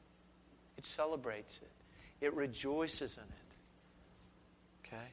[0.77, 4.93] It celebrates it, it rejoices in it.
[4.93, 5.05] Okay?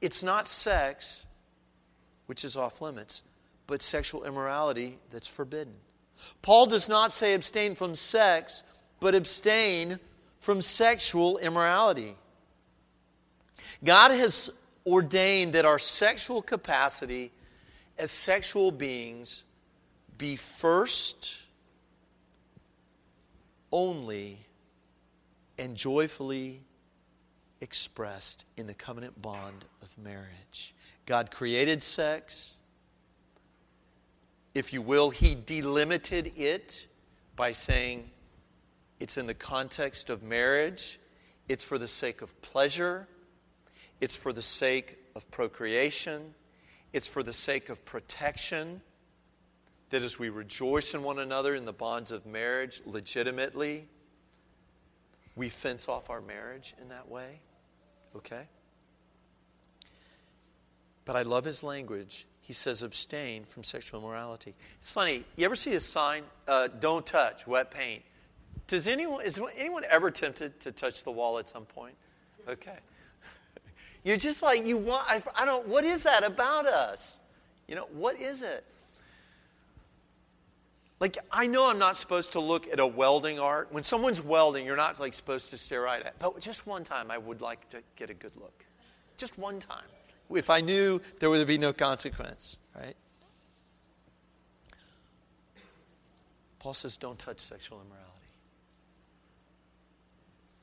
[0.00, 1.26] It's not sex
[2.26, 3.22] which is off limits,
[3.66, 5.74] but sexual immorality that's forbidden.
[6.42, 8.62] Paul does not say abstain from sex,
[9.00, 9.98] but abstain
[10.38, 12.16] from sexual immorality.
[13.82, 14.50] God has
[14.86, 17.32] ordained that our sexual capacity
[17.98, 19.43] as sexual beings
[20.18, 21.42] be first,
[23.72, 24.38] only,
[25.58, 26.62] and joyfully
[27.60, 30.74] expressed in the covenant bond of marriage.
[31.06, 32.56] God created sex.
[34.54, 36.86] If you will, He delimited it
[37.36, 38.10] by saying
[39.00, 41.00] it's in the context of marriage,
[41.48, 43.08] it's for the sake of pleasure,
[44.00, 46.34] it's for the sake of procreation,
[46.92, 48.80] it's for the sake of protection.
[49.94, 53.86] That as we rejoice in one another in the bonds of marriage legitimately,
[55.36, 57.38] we fence off our marriage in that way.
[58.16, 58.48] Okay?
[61.04, 62.26] But I love his language.
[62.40, 64.56] He says, abstain from sexual immorality.
[64.80, 65.24] It's funny.
[65.36, 68.02] You ever see a sign, uh, don't touch wet paint?
[68.66, 71.94] Does anyone, is anyone ever tempted to touch the wall at some point?
[72.48, 72.78] Okay.
[74.02, 77.20] You're just like, you want, I, I don't, what is that about us?
[77.68, 78.64] You know, what is it?
[81.04, 83.70] Like, I know I'm not supposed to look at a welding arc.
[83.70, 86.18] When someone's welding, you're not like supposed to stare right at.
[86.18, 88.64] But just one time, I would like to get a good look.
[89.18, 89.84] Just one time.
[90.30, 92.96] If I knew there would be no consequence, right?
[96.58, 98.08] Paul says, don't touch sexual immorality.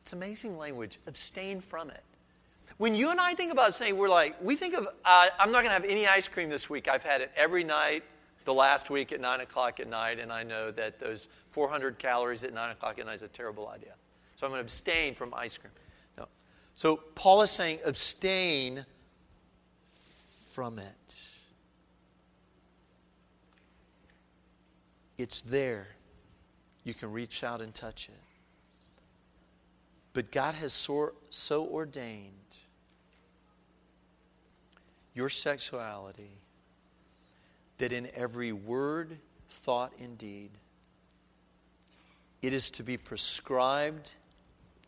[0.02, 0.98] It's amazing language.
[1.06, 2.04] Abstain from it.
[2.78, 5.60] When you and I think about saying, we're like, we think of, uh, I'm not
[5.64, 6.88] going to have any ice cream this week.
[6.88, 8.04] I've had it every night
[8.46, 12.44] the last week at 9 o'clock at night, and I know that those 400 calories
[12.44, 13.94] at 9 o'clock at night is a terrible idea.
[14.36, 15.72] So I'm going to abstain from ice cream.
[16.18, 16.28] No.
[16.76, 18.86] So Paul is saying abstain
[20.52, 21.26] from it.
[25.18, 25.88] It's there.
[26.84, 28.16] You can reach out and touch it.
[30.14, 32.32] But God has so, so ordained
[35.14, 36.40] your sexuality
[37.82, 39.18] that in every word,
[39.50, 40.52] thought, and deed,
[42.44, 44.14] it is to be prescribed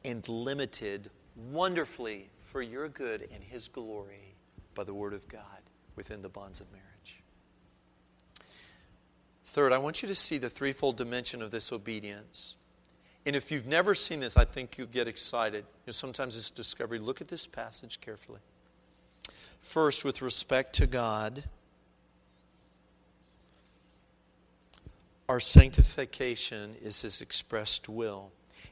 [0.06, 1.10] and limited
[1.52, 4.36] wonderfully for your good and His glory
[4.76, 5.42] by the Word of God
[5.96, 7.24] within the bonds of marriage.
[9.44, 12.58] Third, I want you to see the threefold dimension of this obedience.
[13.26, 15.64] And if you've never seen this, I think you'll get excited.
[15.64, 17.00] You know, sometimes it's discovery.
[17.00, 18.42] Look at this passage carefully.
[19.58, 21.46] First, with respect to God,
[25.30, 28.32] our sanctification is His expressed will.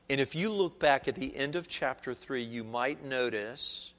[0.09, 3.93] And if you look back at the end of chapter 3, you might notice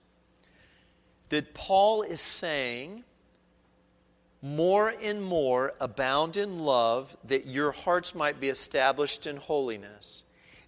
[1.30, 3.04] that Paul is saying,
[4.42, 10.24] more and more abound in love, that your hearts might be established in holiness.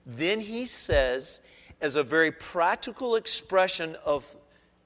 [0.06, 1.40] Then he says,
[1.80, 4.36] as a very practical expression of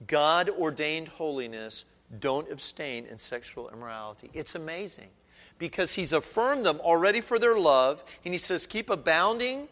[0.06, 1.84] God ordained holiness,
[2.18, 4.30] don't abstain in sexual immorality.
[4.32, 5.10] It's amazing
[5.58, 8.02] because he's affirmed them already for their love.
[8.24, 9.68] And he says, Keep abounding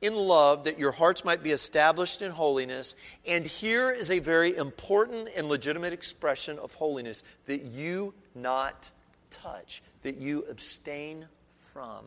[0.00, 2.94] in love that your hearts might be established in holiness.
[3.26, 8.90] And here is a very important and legitimate expression of holiness that you not
[9.30, 11.26] touch, that you abstain
[11.72, 12.04] from.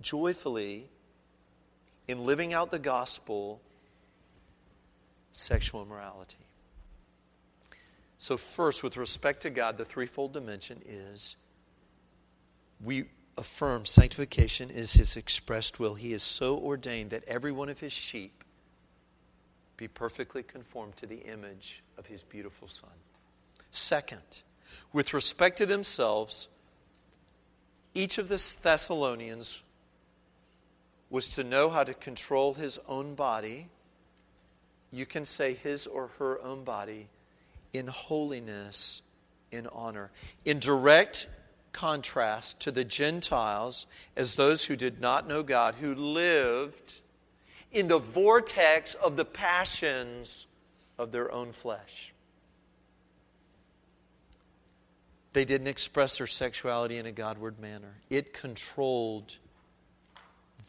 [0.00, 0.86] Joyfully,
[2.06, 3.60] in living out the gospel,
[5.32, 6.36] sexual immorality.
[8.18, 11.36] So, first, with respect to God, the threefold dimension is
[12.82, 13.06] we
[13.38, 15.94] affirm sanctification is his expressed will.
[15.94, 18.44] He is so ordained that every one of his sheep
[19.76, 22.90] be perfectly conformed to the image of his beautiful Son.
[23.70, 24.42] Second,
[24.92, 26.48] with respect to themselves,
[27.94, 29.62] each of the Thessalonians
[31.10, 33.68] was to know how to control his own body.
[34.90, 37.08] You can say his or her own body
[37.72, 39.02] in holiness,
[39.52, 40.10] in honor.
[40.44, 41.28] In direct
[41.76, 47.00] contrast to the Gentiles as those who did not know God, who lived
[47.70, 50.46] in the vortex of the passions
[50.98, 52.14] of their own flesh.
[55.34, 59.36] They didn't express their sexuality in a Godward manner, it controlled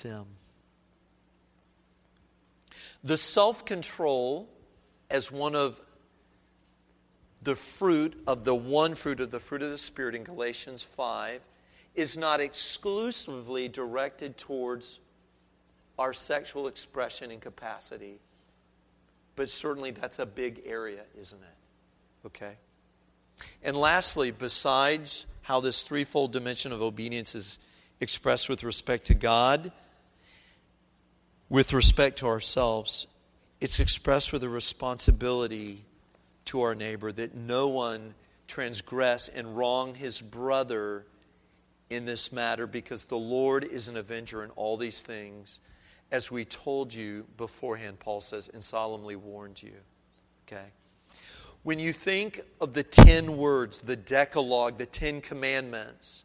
[0.04, 0.26] them.
[3.02, 4.50] The self control,
[5.10, 5.80] as one of
[7.48, 11.40] the fruit of the one fruit of the fruit of the Spirit in Galatians 5
[11.96, 15.00] is not exclusively directed towards
[15.98, 18.20] our sexual expression and capacity,
[19.38, 22.28] but certainly that's a big area, isn't it?
[22.28, 22.58] Okay?
[23.64, 27.60] And lastly, besides how this threefold dimension of obedience is
[28.02, 29.72] expressed with respect to God,
[31.48, 33.08] with respect to ourselves,
[33.62, 35.86] it's expressed with a responsibility
[36.48, 38.14] to our neighbor that no one
[38.48, 41.06] transgress and wrong his brother
[41.90, 45.60] in this matter because the Lord is an avenger in all these things,
[46.12, 49.76] as we told you beforehand, Paul says, and solemnly warned you.
[50.48, 50.66] Okay?
[51.64, 56.24] When you think of the ten words, the Decalogue, the Ten Commandments,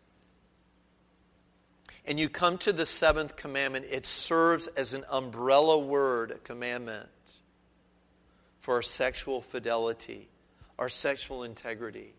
[2.05, 7.09] and you come to the seventh commandment, it serves as an umbrella word, a commandment
[8.63, 10.29] for our sexual fidelity,
[10.79, 12.15] our sexual integrity.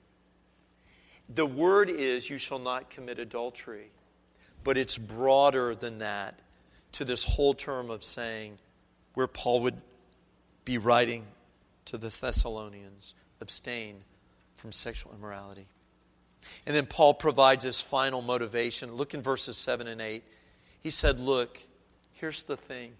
[1.34, 3.92] The word is, you shall not commit adultery.
[4.66, 6.42] But it's broader than that
[6.94, 8.58] to this whole term of saying,
[9.14, 9.78] where Paul would
[10.66, 11.26] be writing
[11.86, 14.04] to the Thessalonians, abstain
[14.58, 15.68] from sexual immorality.
[16.68, 18.96] And then Paul provides his final motivation.
[18.96, 20.24] Look in verses 7 and 8.
[20.82, 21.58] He said, Look,
[22.12, 22.92] here's the thing.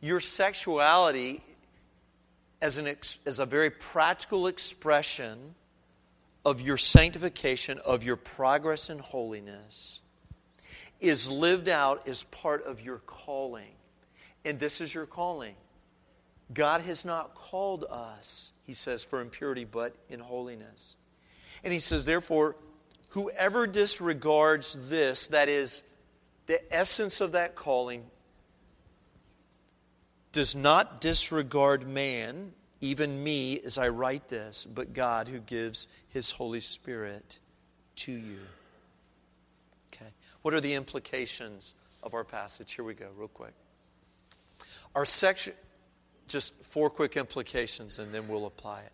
[0.00, 1.40] Your sexuality,
[2.62, 2.96] as, an,
[3.26, 5.56] as a very practical expression
[6.44, 10.00] of your sanctification, of your progress in holiness,
[11.00, 13.74] is lived out as part of your calling.
[14.44, 15.56] And this is your calling.
[16.54, 20.96] God has not called us, he says, for impurity, but in holiness.
[21.64, 22.56] And he says, therefore,
[23.10, 25.82] whoever disregards this, that is,
[26.46, 28.04] the essence of that calling,
[30.32, 36.30] does not disregard man, even me as I write this, but God who gives his
[36.30, 37.38] Holy Spirit
[37.96, 38.38] to you.
[39.92, 40.10] Okay.
[40.40, 42.72] What are the implications of our passage?
[42.72, 43.52] Here we go, real quick.
[44.94, 45.54] Our section,
[46.28, 48.92] just four quick implications, and then we'll apply it.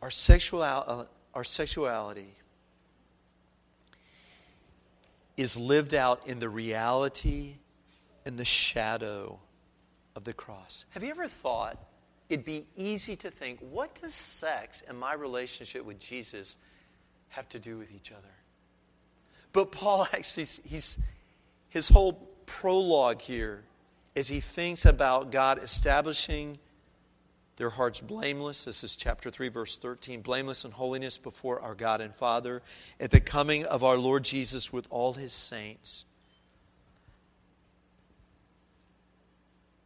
[0.00, 2.34] Our, sexual, our sexuality
[5.36, 7.54] is lived out in the reality
[8.24, 9.40] and the shadow
[10.16, 10.84] of the cross.
[10.90, 11.78] Have you ever thought
[12.28, 16.56] it'd be easy to think, what does sex and my relationship with Jesus
[17.30, 18.34] have to do with each other?
[19.52, 20.98] But Paul actually, he's,
[21.68, 22.14] his whole
[22.46, 23.64] prologue here,
[24.14, 26.58] as he thinks about God establishing
[27.56, 28.64] their hearts blameless.
[28.64, 30.22] This is chapter 3, verse 13.
[30.22, 32.62] Blameless in holiness before our God and Father
[32.98, 36.04] at the coming of our Lord Jesus with all his saints.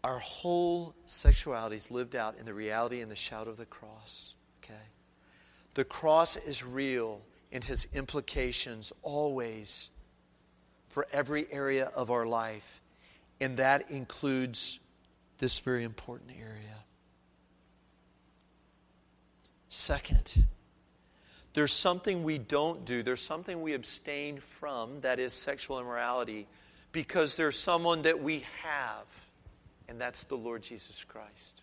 [0.07, 4.37] Our whole sexuality is lived out in the reality and the shout of the cross.
[4.63, 4.79] Okay?
[5.75, 9.91] The cross is real and has implications always
[10.89, 12.81] for every area of our life,
[13.41, 14.79] and that includes
[15.39, 16.85] this very important area.
[19.69, 20.47] Second,
[21.53, 26.47] there's something we don't do, there's something we abstain from that is sexual immorality
[26.93, 29.26] because there's someone that we have
[29.89, 31.63] and that's the Lord Jesus Christ.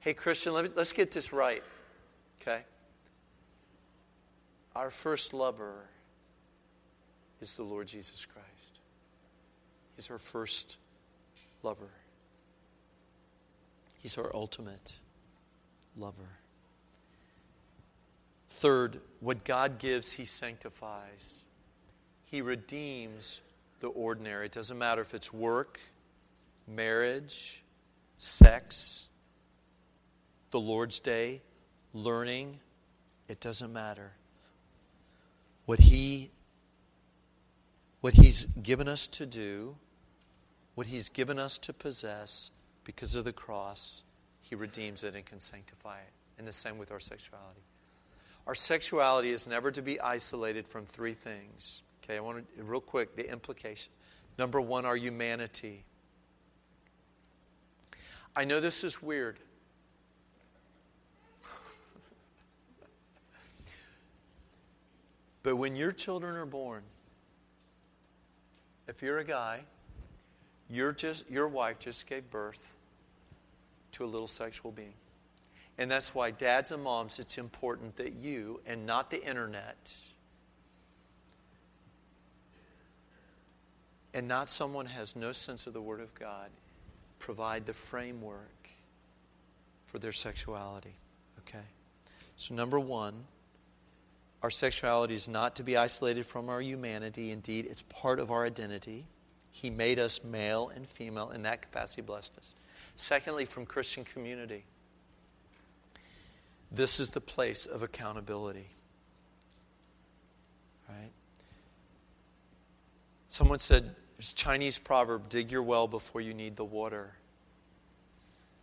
[0.00, 1.62] Hey, Christian, let me, let's get this right,
[2.40, 2.62] okay?
[4.74, 5.84] Our first lover
[7.40, 8.80] is the Lord Jesus Christ.
[9.96, 10.78] He's our first
[11.62, 11.90] lover,
[13.98, 14.92] He's our ultimate
[15.96, 16.38] lover.
[18.48, 21.42] Third, what God gives, He sanctifies.
[22.24, 23.40] He redeems
[23.80, 24.46] the ordinary.
[24.46, 25.80] It doesn't matter if it's work,
[26.66, 27.62] marriage,
[28.18, 29.08] sex,
[30.50, 31.42] the Lord's Day,
[31.94, 32.60] learning,
[33.28, 34.12] it doesn't matter.
[35.64, 36.30] What he
[38.00, 39.76] what he's given us to do,
[40.74, 42.50] what he's given us to possess
[42.82, 44.02] because of the cross,
[44.40, 46.12] he redeems it and can sanctify it.
[46.36, 47.60] And the same with our sexuality.
[48.46, 51.82] Our sexuality is never to be isolated from three things.
[52.02, 53.92] Okay, I want to, real quick, the implication.
[54.36, 55.84] Number one, our humanity.
[58.34, 59.38] I know this is weird.
[65.42, 66.82] but when your children are born,
[68.88, 69.60] if you're a guy,
[70.70, 72.74] you're just, your wife just gave birth
[73.92, 74.94] to a little sexual being.
[75.76, 79.94] And that's why, dads and moms, it's important that you and not the internet
[84.14, 86.50] and not someone has no sense of the Word of God
[87.22, 88.68] provide the framework
[89.84, 90.96] for their sexuality.
[91.38, 91.64] Okay?
[92.36, 93.14] So, number one,
[94.42, 97.30] our sexuality is not to be isolated from our humanity.
[97.30, 99.06] Indeed, it's part of our identity.
[99.52, 102.56] He made us male and female, in that capacity, blessed us.
[102.96, 104.64] Secondly, from Christian community,
[106.72, 108.66] this is the place of accountability.
[110.88, 111.12] Right?
[113.28, 117.10] Someone said, There's Chinese proverb dig your well before you need the water.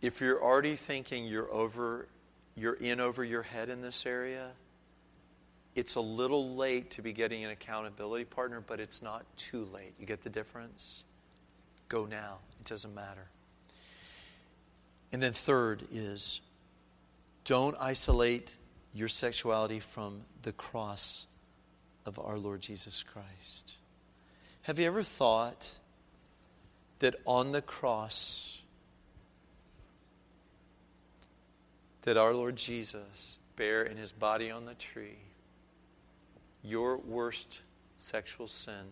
[0.00, 2.08] If you're already thinking you're over
[2.56, 4.52] you're in over your head in this area,
[5.74, 9.92] it's a little late to be getting an accountability partner, but it's not too late.
[10.00, 11.04] You get the difference?
[11.90, 12.38] Go now.
[12.58, 13.28] It doesn't matter.
[15.12, 16.40] And then, third is
[17.44, 18.56] don't isolate
[18.94, 21.26] your sexuality from the cross
[22.06, 23.74] of our Lord Jesus Christ.
[24.62, 25.66] Have you ever thought
[26.98, 28.62] that on the cross,
[32.02, 35.18] that our Lord Jesus bare in his body on the tree
[36.62, 37.62] your worst
[37.98, 38.84] sexual sin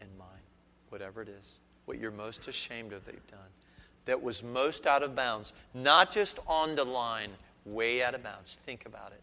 [0.00, 0.26] and mine,
[0.88, 3.38] whatever it is, what you're most ashamed of that you've done,
[4.06, 7.30] that was most out of bounds, not just on the line,
[7.66, 8.58] way out of bounds.
[8.64, 9.22] Think about it.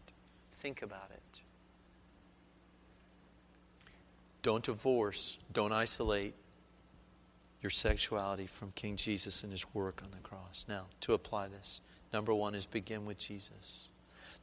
[0.52, 1.20] Think about it.
[4.48, 6.32] Don't divorce, don't isolate
[7.60, 10.64] your sexuality from King Jesus and his work on the cross.
[10.66, 11.82] Now, to apply this,
[12.14, 13.90] number one is begin with Jesus.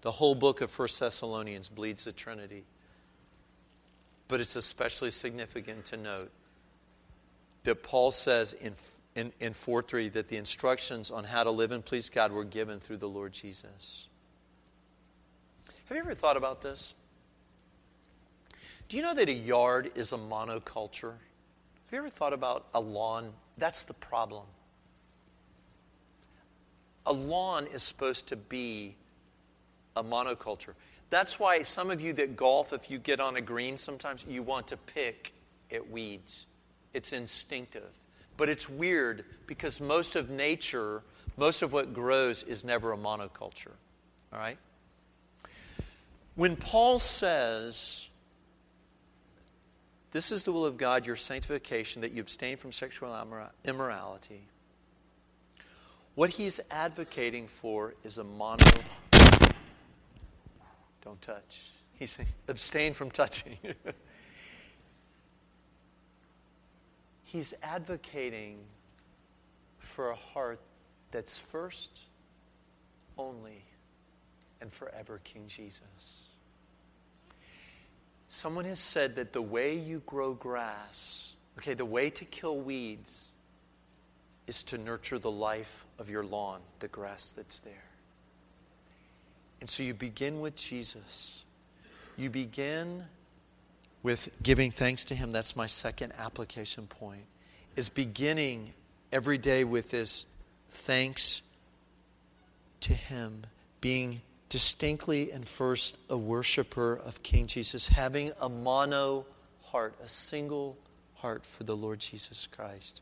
[0.01, 2.65] The whole book of 1 Thessalonians bleeds the Trinity.
[4.27, 6.31] But it's especially significant to note
[7.63, 8.73] that Paul says in,
[9.15, 12.43] in, in 4 3 that the instructions on how to live and please God were
[12.43, 14.05] given through the Lord Jesus.
[15.87, 16.93] Have you ever thought about this?
[18.87, 21.13] Do you know that a yard is a monoculture?
[21.13, 23.31] Have you ever thought about a lawn?
[23.57, 24.43] That's the problem.
[27.07, 28.95] A lawn is supposed to be
[29.95, 30.73] a monoculture.
[31.09, 34.43] That's why some of you that golf, if you get on a green sometimes, you
[34.43, 35.33] want to pick
[35.71, 36.45] at weeds.
[36.93, 37.89] It's instinctive.
[38.37, 41.01] But it's weird because most of nature,
[41.37, 43.71] most of what grows is never a monoculture.
[44.33, 44.57] All right?
[46.35, 48.09] When Paul says,
[50.15, 53.13] This is the will of God, your sanctification, that you abstain from sexual
[53.65, 54.47] immorality,
[56.13, 58.63] what he's advocating for is a mono
[61.03, 61.69] don't touch.
[61.99, 63.57] He's saying, abstain from touching.
[67.25, 68.59] He's advocating
[69.79, 70.61] for a heart
[71.11, 72.03] that's first,
[73.17, 73.65] only,
[74.61, 76.34] and forever King Jesus.
[78.27, 83.27] Someone has said that the way you grow grass, okay, the way to kill weeds
[84.47, 87.73] is to nurture the life of your lawn, the grass that's there.
[89.61, 91.45] And so you begin with Jesus.
[92.17, 93.05] You begin
[94.03, 95.31] with giving thanks to Him.
[95.31, 97.25] That's my second application point.
[97.75, 98.73] Is beginning
[99.11, 100.25] every day with this
[100.69, 101.41] thanks
[102.81, 103.45] to Him,
[103.81, 104.21] being
[104.55, 109.25] distinctly and first a worshiper of King Jesus, having a mono
[109.61, 110.77] heart, a single
[111.15, 113.01] heart for the Lord Jesus Christ.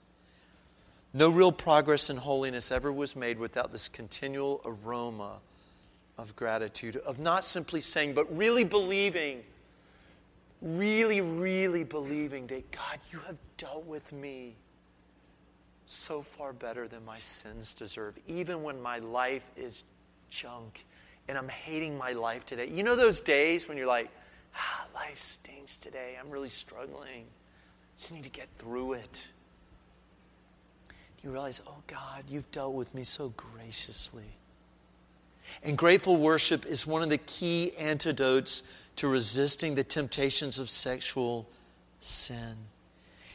[1.14, 5.34] No real progress in holiness ever was made without this continual aroma
[6.18, 9.44] of gratitude, of not simply saying, but really believing,
[10.60, 14.56] really, really believing that God, you have dealt with me
[15.86, 19.84] so far better than my sins deserve, even when my life is
[20.32, 20.84] junk
[21.28, 22.68] and I'm hating my life today.
[22.68, 24.10] You know those days when you're like,
[24.56, 26.18] ah, life stinks today.
[26.20, 27.26] I'm really struggling.
[27.98, 29.28] Just need to get through it.
[31.24, 34.38] You realize, oh God, you've dealt with me so graciously.
[35.62, 38.64] And grateful worship is one of the key antidotes
[38.98, 41.48] to resisting the temptations of sexual
[42.00, 42.56] sin.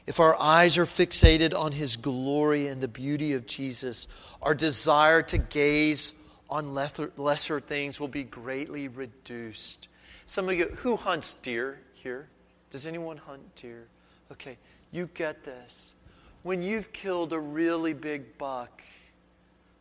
[0.07, 4.09] If our eyes are fixated on His glory and the beauty of Jesus,
[4.41, 6.14] our desire to gaze
[6.51, 9.88] on lesser, things will be greatly reduced.
[10.24, 12.28] Some of you, who hunts deer here?
[12.70, 13.86] Does anyone hunt deer?
[14.32, 14.57] Okay,
[14.92, 15.94] you get this.
[16.42, 18.82] When you've killed a really big buck,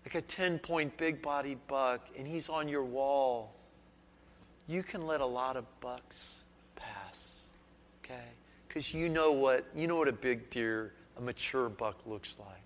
[0.06, 3.54] like a 10 point big bodied buck, and he's on your wall,
[4.68, 6.44] you can let a lot of bucks
[6.76, 7.48] pass.
[8.04, 8.16] Okay?
[8.68, 12.57] Because you know what you know what a big deer, a mature buck looks like.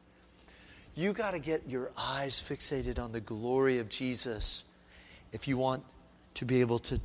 [0.96, 4.66] You got to get your eyes fixated on the glory of Jesus
[5.32, 5.84] if you want
[6.36, 7.00] to be able to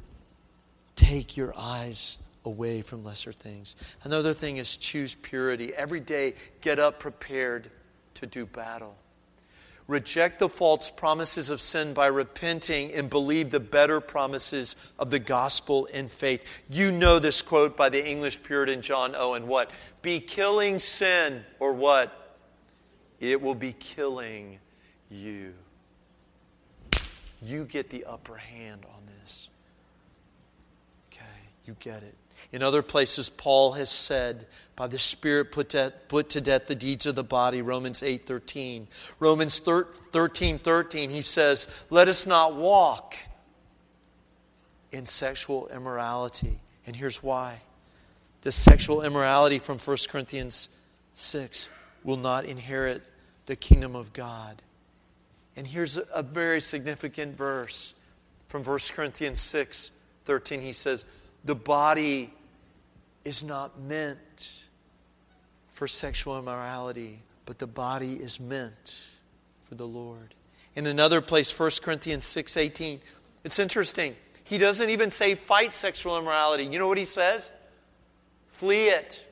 [0.96, 3.76] take your eyes away from lesser things.
[4.02, 5.72] Another thing is choose purity.
[5.74, 7.70] Every day, get up prepared
[8.14, 8.96] to do battle.
[9.88, 15.20] Reject the false promises of sin by repenting and believe the better promises of the
[15.20, 16.44] gospel in faith.
[16.68, 19.70] You know this quote by the English Puritan John Owen what?
[20.02, 22.25] Be killing sin, or what?
[23.20, 24.58] It will be killing
[25.10, 25.54] you.
[27.42, 29.50] You get the upper hand on this.
[31.12, 31.24] Okay?
[31.64, 32.14] you get it.
[32.52, 34.46] In other places, Paul has said,
[34.76, 38.26] by the Spirit put to, put to death the deeds of the body, Romans 8
[38.26, 38.88] 13.
[39.18, 43.14] Romans 13 13, he says, Let us not walk
[44.92, 46.60] in sexual immorality.
[46.86, 47.60] And here's why
[48.42, 50.68] the sexual immorality from 1 Corinthians
[51.14, 51.68] 6
[52.06, 53.02] will not inherit
[53.44, 54.62] the kingdom of God.
[55.56, 57.94] And here's a, very significant verse
[58.46, 59.90] from 1 Corinthians 6
[60.24, 60.60] 13.
[60.60, 61.04] He says,
[61.44, 62.32] The body
[63.24, 64.52] is not meant
[65.68, 69.08] for sexual immorality, but the body is meant
[69.60, 70.34] for the Lord.
[70.74, 73.00] In another place, 1 Corinthians 6 18,
[73.44, 74.14] it's interesting.
[74.44, 76.64] He doesn't even say fight sexual immorality.
[76.66, 77.50] You know what he says?
[78.46, 79.25] Flee it.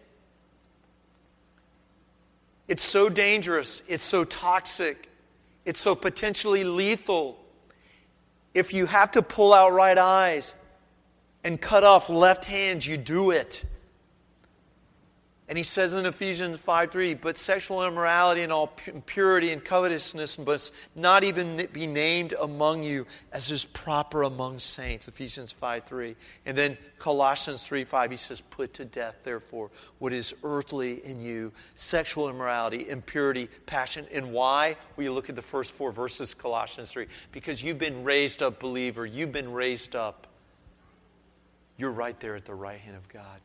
[2.69, 3.83] It's so dangerous.
[3.89, 5.11] It's so toxic.
[5.65, 7.39] It's so potentially lethal.
[8.55, 10.55] If you have to pull out right eyes
[11.43, 13.65] and cut off left hands, you do it.
[15.47, 20.39] And he says in Ephesians 5 3, but sexual immorality and all impurity and covetousness
[20.39, 25.07] must not even be named among you as is proper among saints.
[25.07, 26.17] Ephesians 5 3.
[26.47, 31.21] And then Colossians 3 5, he says, put to death, therefore, what is earthly in
[31.21, 34.07] you sexual immorality, impurity, passion.
[34.13, 34.77] And why?
[34.97, 37.07] Well, you look at the first four verses, Colossians 3.
[37.33, 39.05] Because you've been raised up, believer.
[39.05, 40.27] You've been raised up.
[41.77, 43.41] You're right there at the right hand of God.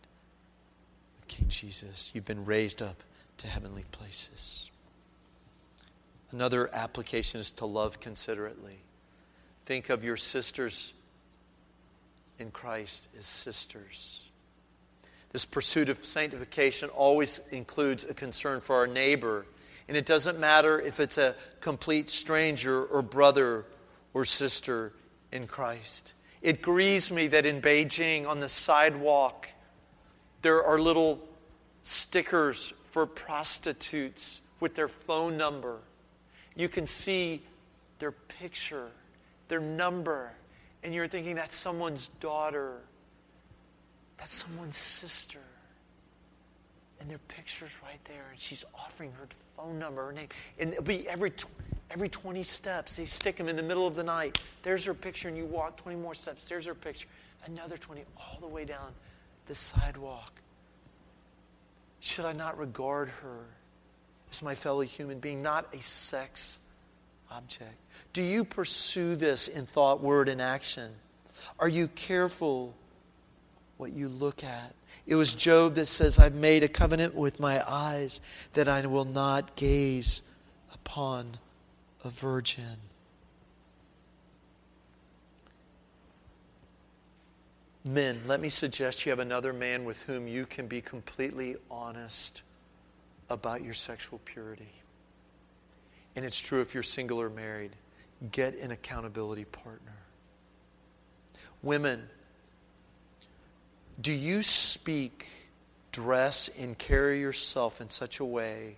[1.30, 2.11] King Jesus.
[2.13, 3.01] You've been raised up
[3.38, 4.69] to heavenly places.
[6.32, 8.77] Another application is to love considerately.
[9.63, 10.93] Think of your sisters
[12.38, 14.23] in Christ as sisters.
[15.32, 19.45] This pursuit of sanctification always includes a concern for our neighbor.
[19.88, 23.65] And it doesn't matter if it's a complete stranger or brother
[24.13, 24.91] or sister
[25.32, 26.13] in Christ.
[26.41, 29.49] It grieves me that in Beijing, on the sidewalk,
[30.41, 31.19] there are little
[31.83, 35.79] stickers for prostitutes with their phone number.
[36.55, 37.41] You can see
[37.99, 38.87] their picture,
[39.47, 40.31] their number,
[40.83, 42.81] and you're thinking that's someone's daughter,
[44.17, 45.39] that's someone's sister.
[46.99, 50.27] And their picture's right there, and she's offering her phone number, her name.
[50.59, 51.31] And it'll be every,
[51.91, 52.97] every 20 steps.
[52.97, 54.41] They stick them in the middle of the night.
[54.63, 56.49] There's her picture, and you walk 20 more steps.
[56.49, 57.07] There's her picture.
[57.45, 58.93] Another 20, all the way down
[59.50, 60.41] the sidewalk.
[62.00, 63.45] Should I not regard her
[64.32, 66.60] as my fellow human being, not a sex
[67.32, 67.74] object?
[68.14, 70.91] Do you pursue this in thought, word, and action?
[71.60, 72.76] Are you careful
[73.78, 74.76] what you look at?
[75.08, 78.22] It was Job that says, I've made a covenant with my eyes
[78.54, 80.22] that I will not gaze
[80.72, 81.38] upon
[82.04, 82.78] a virgin.
[87.86, 92.43] Men, let me suggest you have another man with whom you can be completely honest
[93.30, 94.71] about your sexual purity.
[96.15, 97.71] And it's true if you're single or married.
[98.32, 99.95] Get an accountability partner.
[101.63, 102.03] Women,
[104.01, 105.27] do you speak,
[105.93, 108.75] dress, and carry yourself in such a way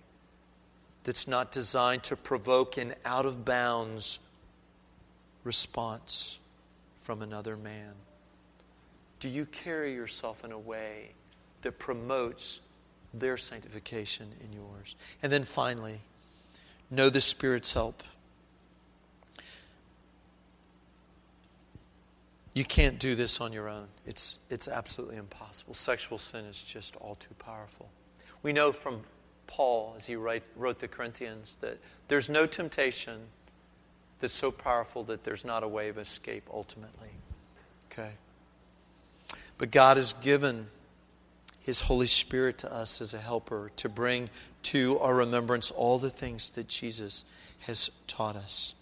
[1.02, 4.20] that's not designed to provoke an out of bounds
[5.42, 6.38] response
[7.02, 7.94] from another man?
[9.22, 11.10] Do you carry yourself in a way
[11.60, 12.58] that promotes
[13.14, 14.96] their sanctification in yours?
[15.22, 16.00] And then finally,
[16.90, 18.02] know the Spirit's help.
[22.52, 23.86] You can't do this on your own.
[24.06, 25.74] It's, it's absolutely impossible.
[25.74, 27.90] Sexual sin is just all too powerful.
[28.42, 29.02] We know from
[29.46, 33.20] Paul, as he write, wrote the Corinthians, that there's no temptation
[34.18, 37.10] that's so powerful that there's not a way of escape ultimately.
[37.92, 38.10] Okay?
[39.58, 40.68] But God has given
[41.60, 44.30] His Holy Spirit to us as a helper to bring
[44.64, 47.24] to our remembrance all the things that Jesus
[47.60, 48.74] has taught us.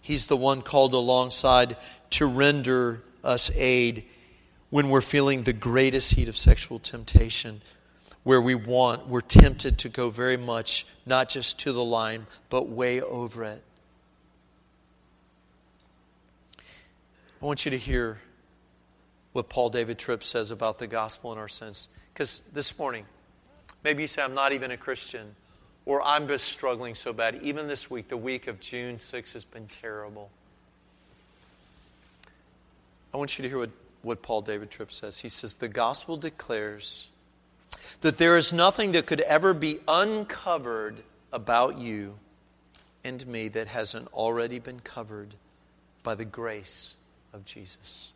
[0.00, 1.76] He's the one called alongside
[2.10, 4.04] to render us aid
[4.70, 7.62] when we're feeling the greatest heat of sexual temptation,
[8.22, 12.68] where we want, we're tempted to go very much, not just to the line, but
[12.68, 13.62] way over it.
[17.40, 18.18] I want you to hear
[19.36, 21.90] what Paul David Tripp says about the gospel in our sins.
[22.12, 23.04] Because this morning,
[23.84, 25.36] maybe you say, I'm not even a Christian,
[25.84, 27.40] or I'm just struggling so bad.
[27.42, 30.30] Even this week, the week of June 6 has been terrible.
[33.12, 33.70] I want you to hear what,
[34.00, 35.20] what Paul David Tripp says.
[35.20, 37.08] He says, The gospel declares
[38.00, 42.14] that there is nothing that could ever be uncovered about you
[43.04, 45.34] and me that hasn't already been covered
[46.02, 46.94] by the grace
[47.34, 48.14] of Jesus.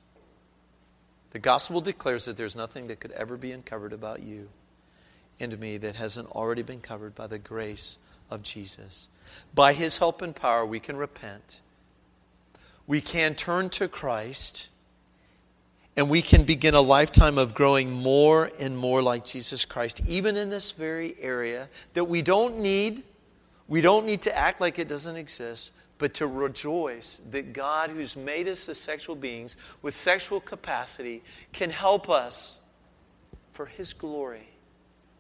[1.31, 4.49] The gospel declares that there's nothing that could ever be uncovered about you
[5.39, 7.99] and me that hasn't already been covered by the grace
[8.31, 9.09] of Jesus.
[9.55, 11.61] By his help and power, we can repent.
[12.87, 14.69] We can turn to Christ.
[15.97, 20.37] And we can begin a lifetime of growing more and more like Jesus Christ, even
[20.37, 23.03] in this very area that we don't need.
[23.69, 28.17] We don't need to act like it doesn't exist, but to rejoice that God, who's
[28.17, 31.23] made us as sexual beings with sexual capacity,
[31.53, 32.59] can help us
[33.53, 34.49] for His glory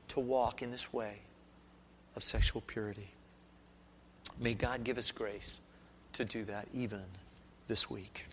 [0.09, 1.19] to walk in this way
[2.17, 3.11] of sexual purity.
[4.41, 5.61] May God give us grace
[6.15, 7.03] to do that even
[7.69, 8.27] this week.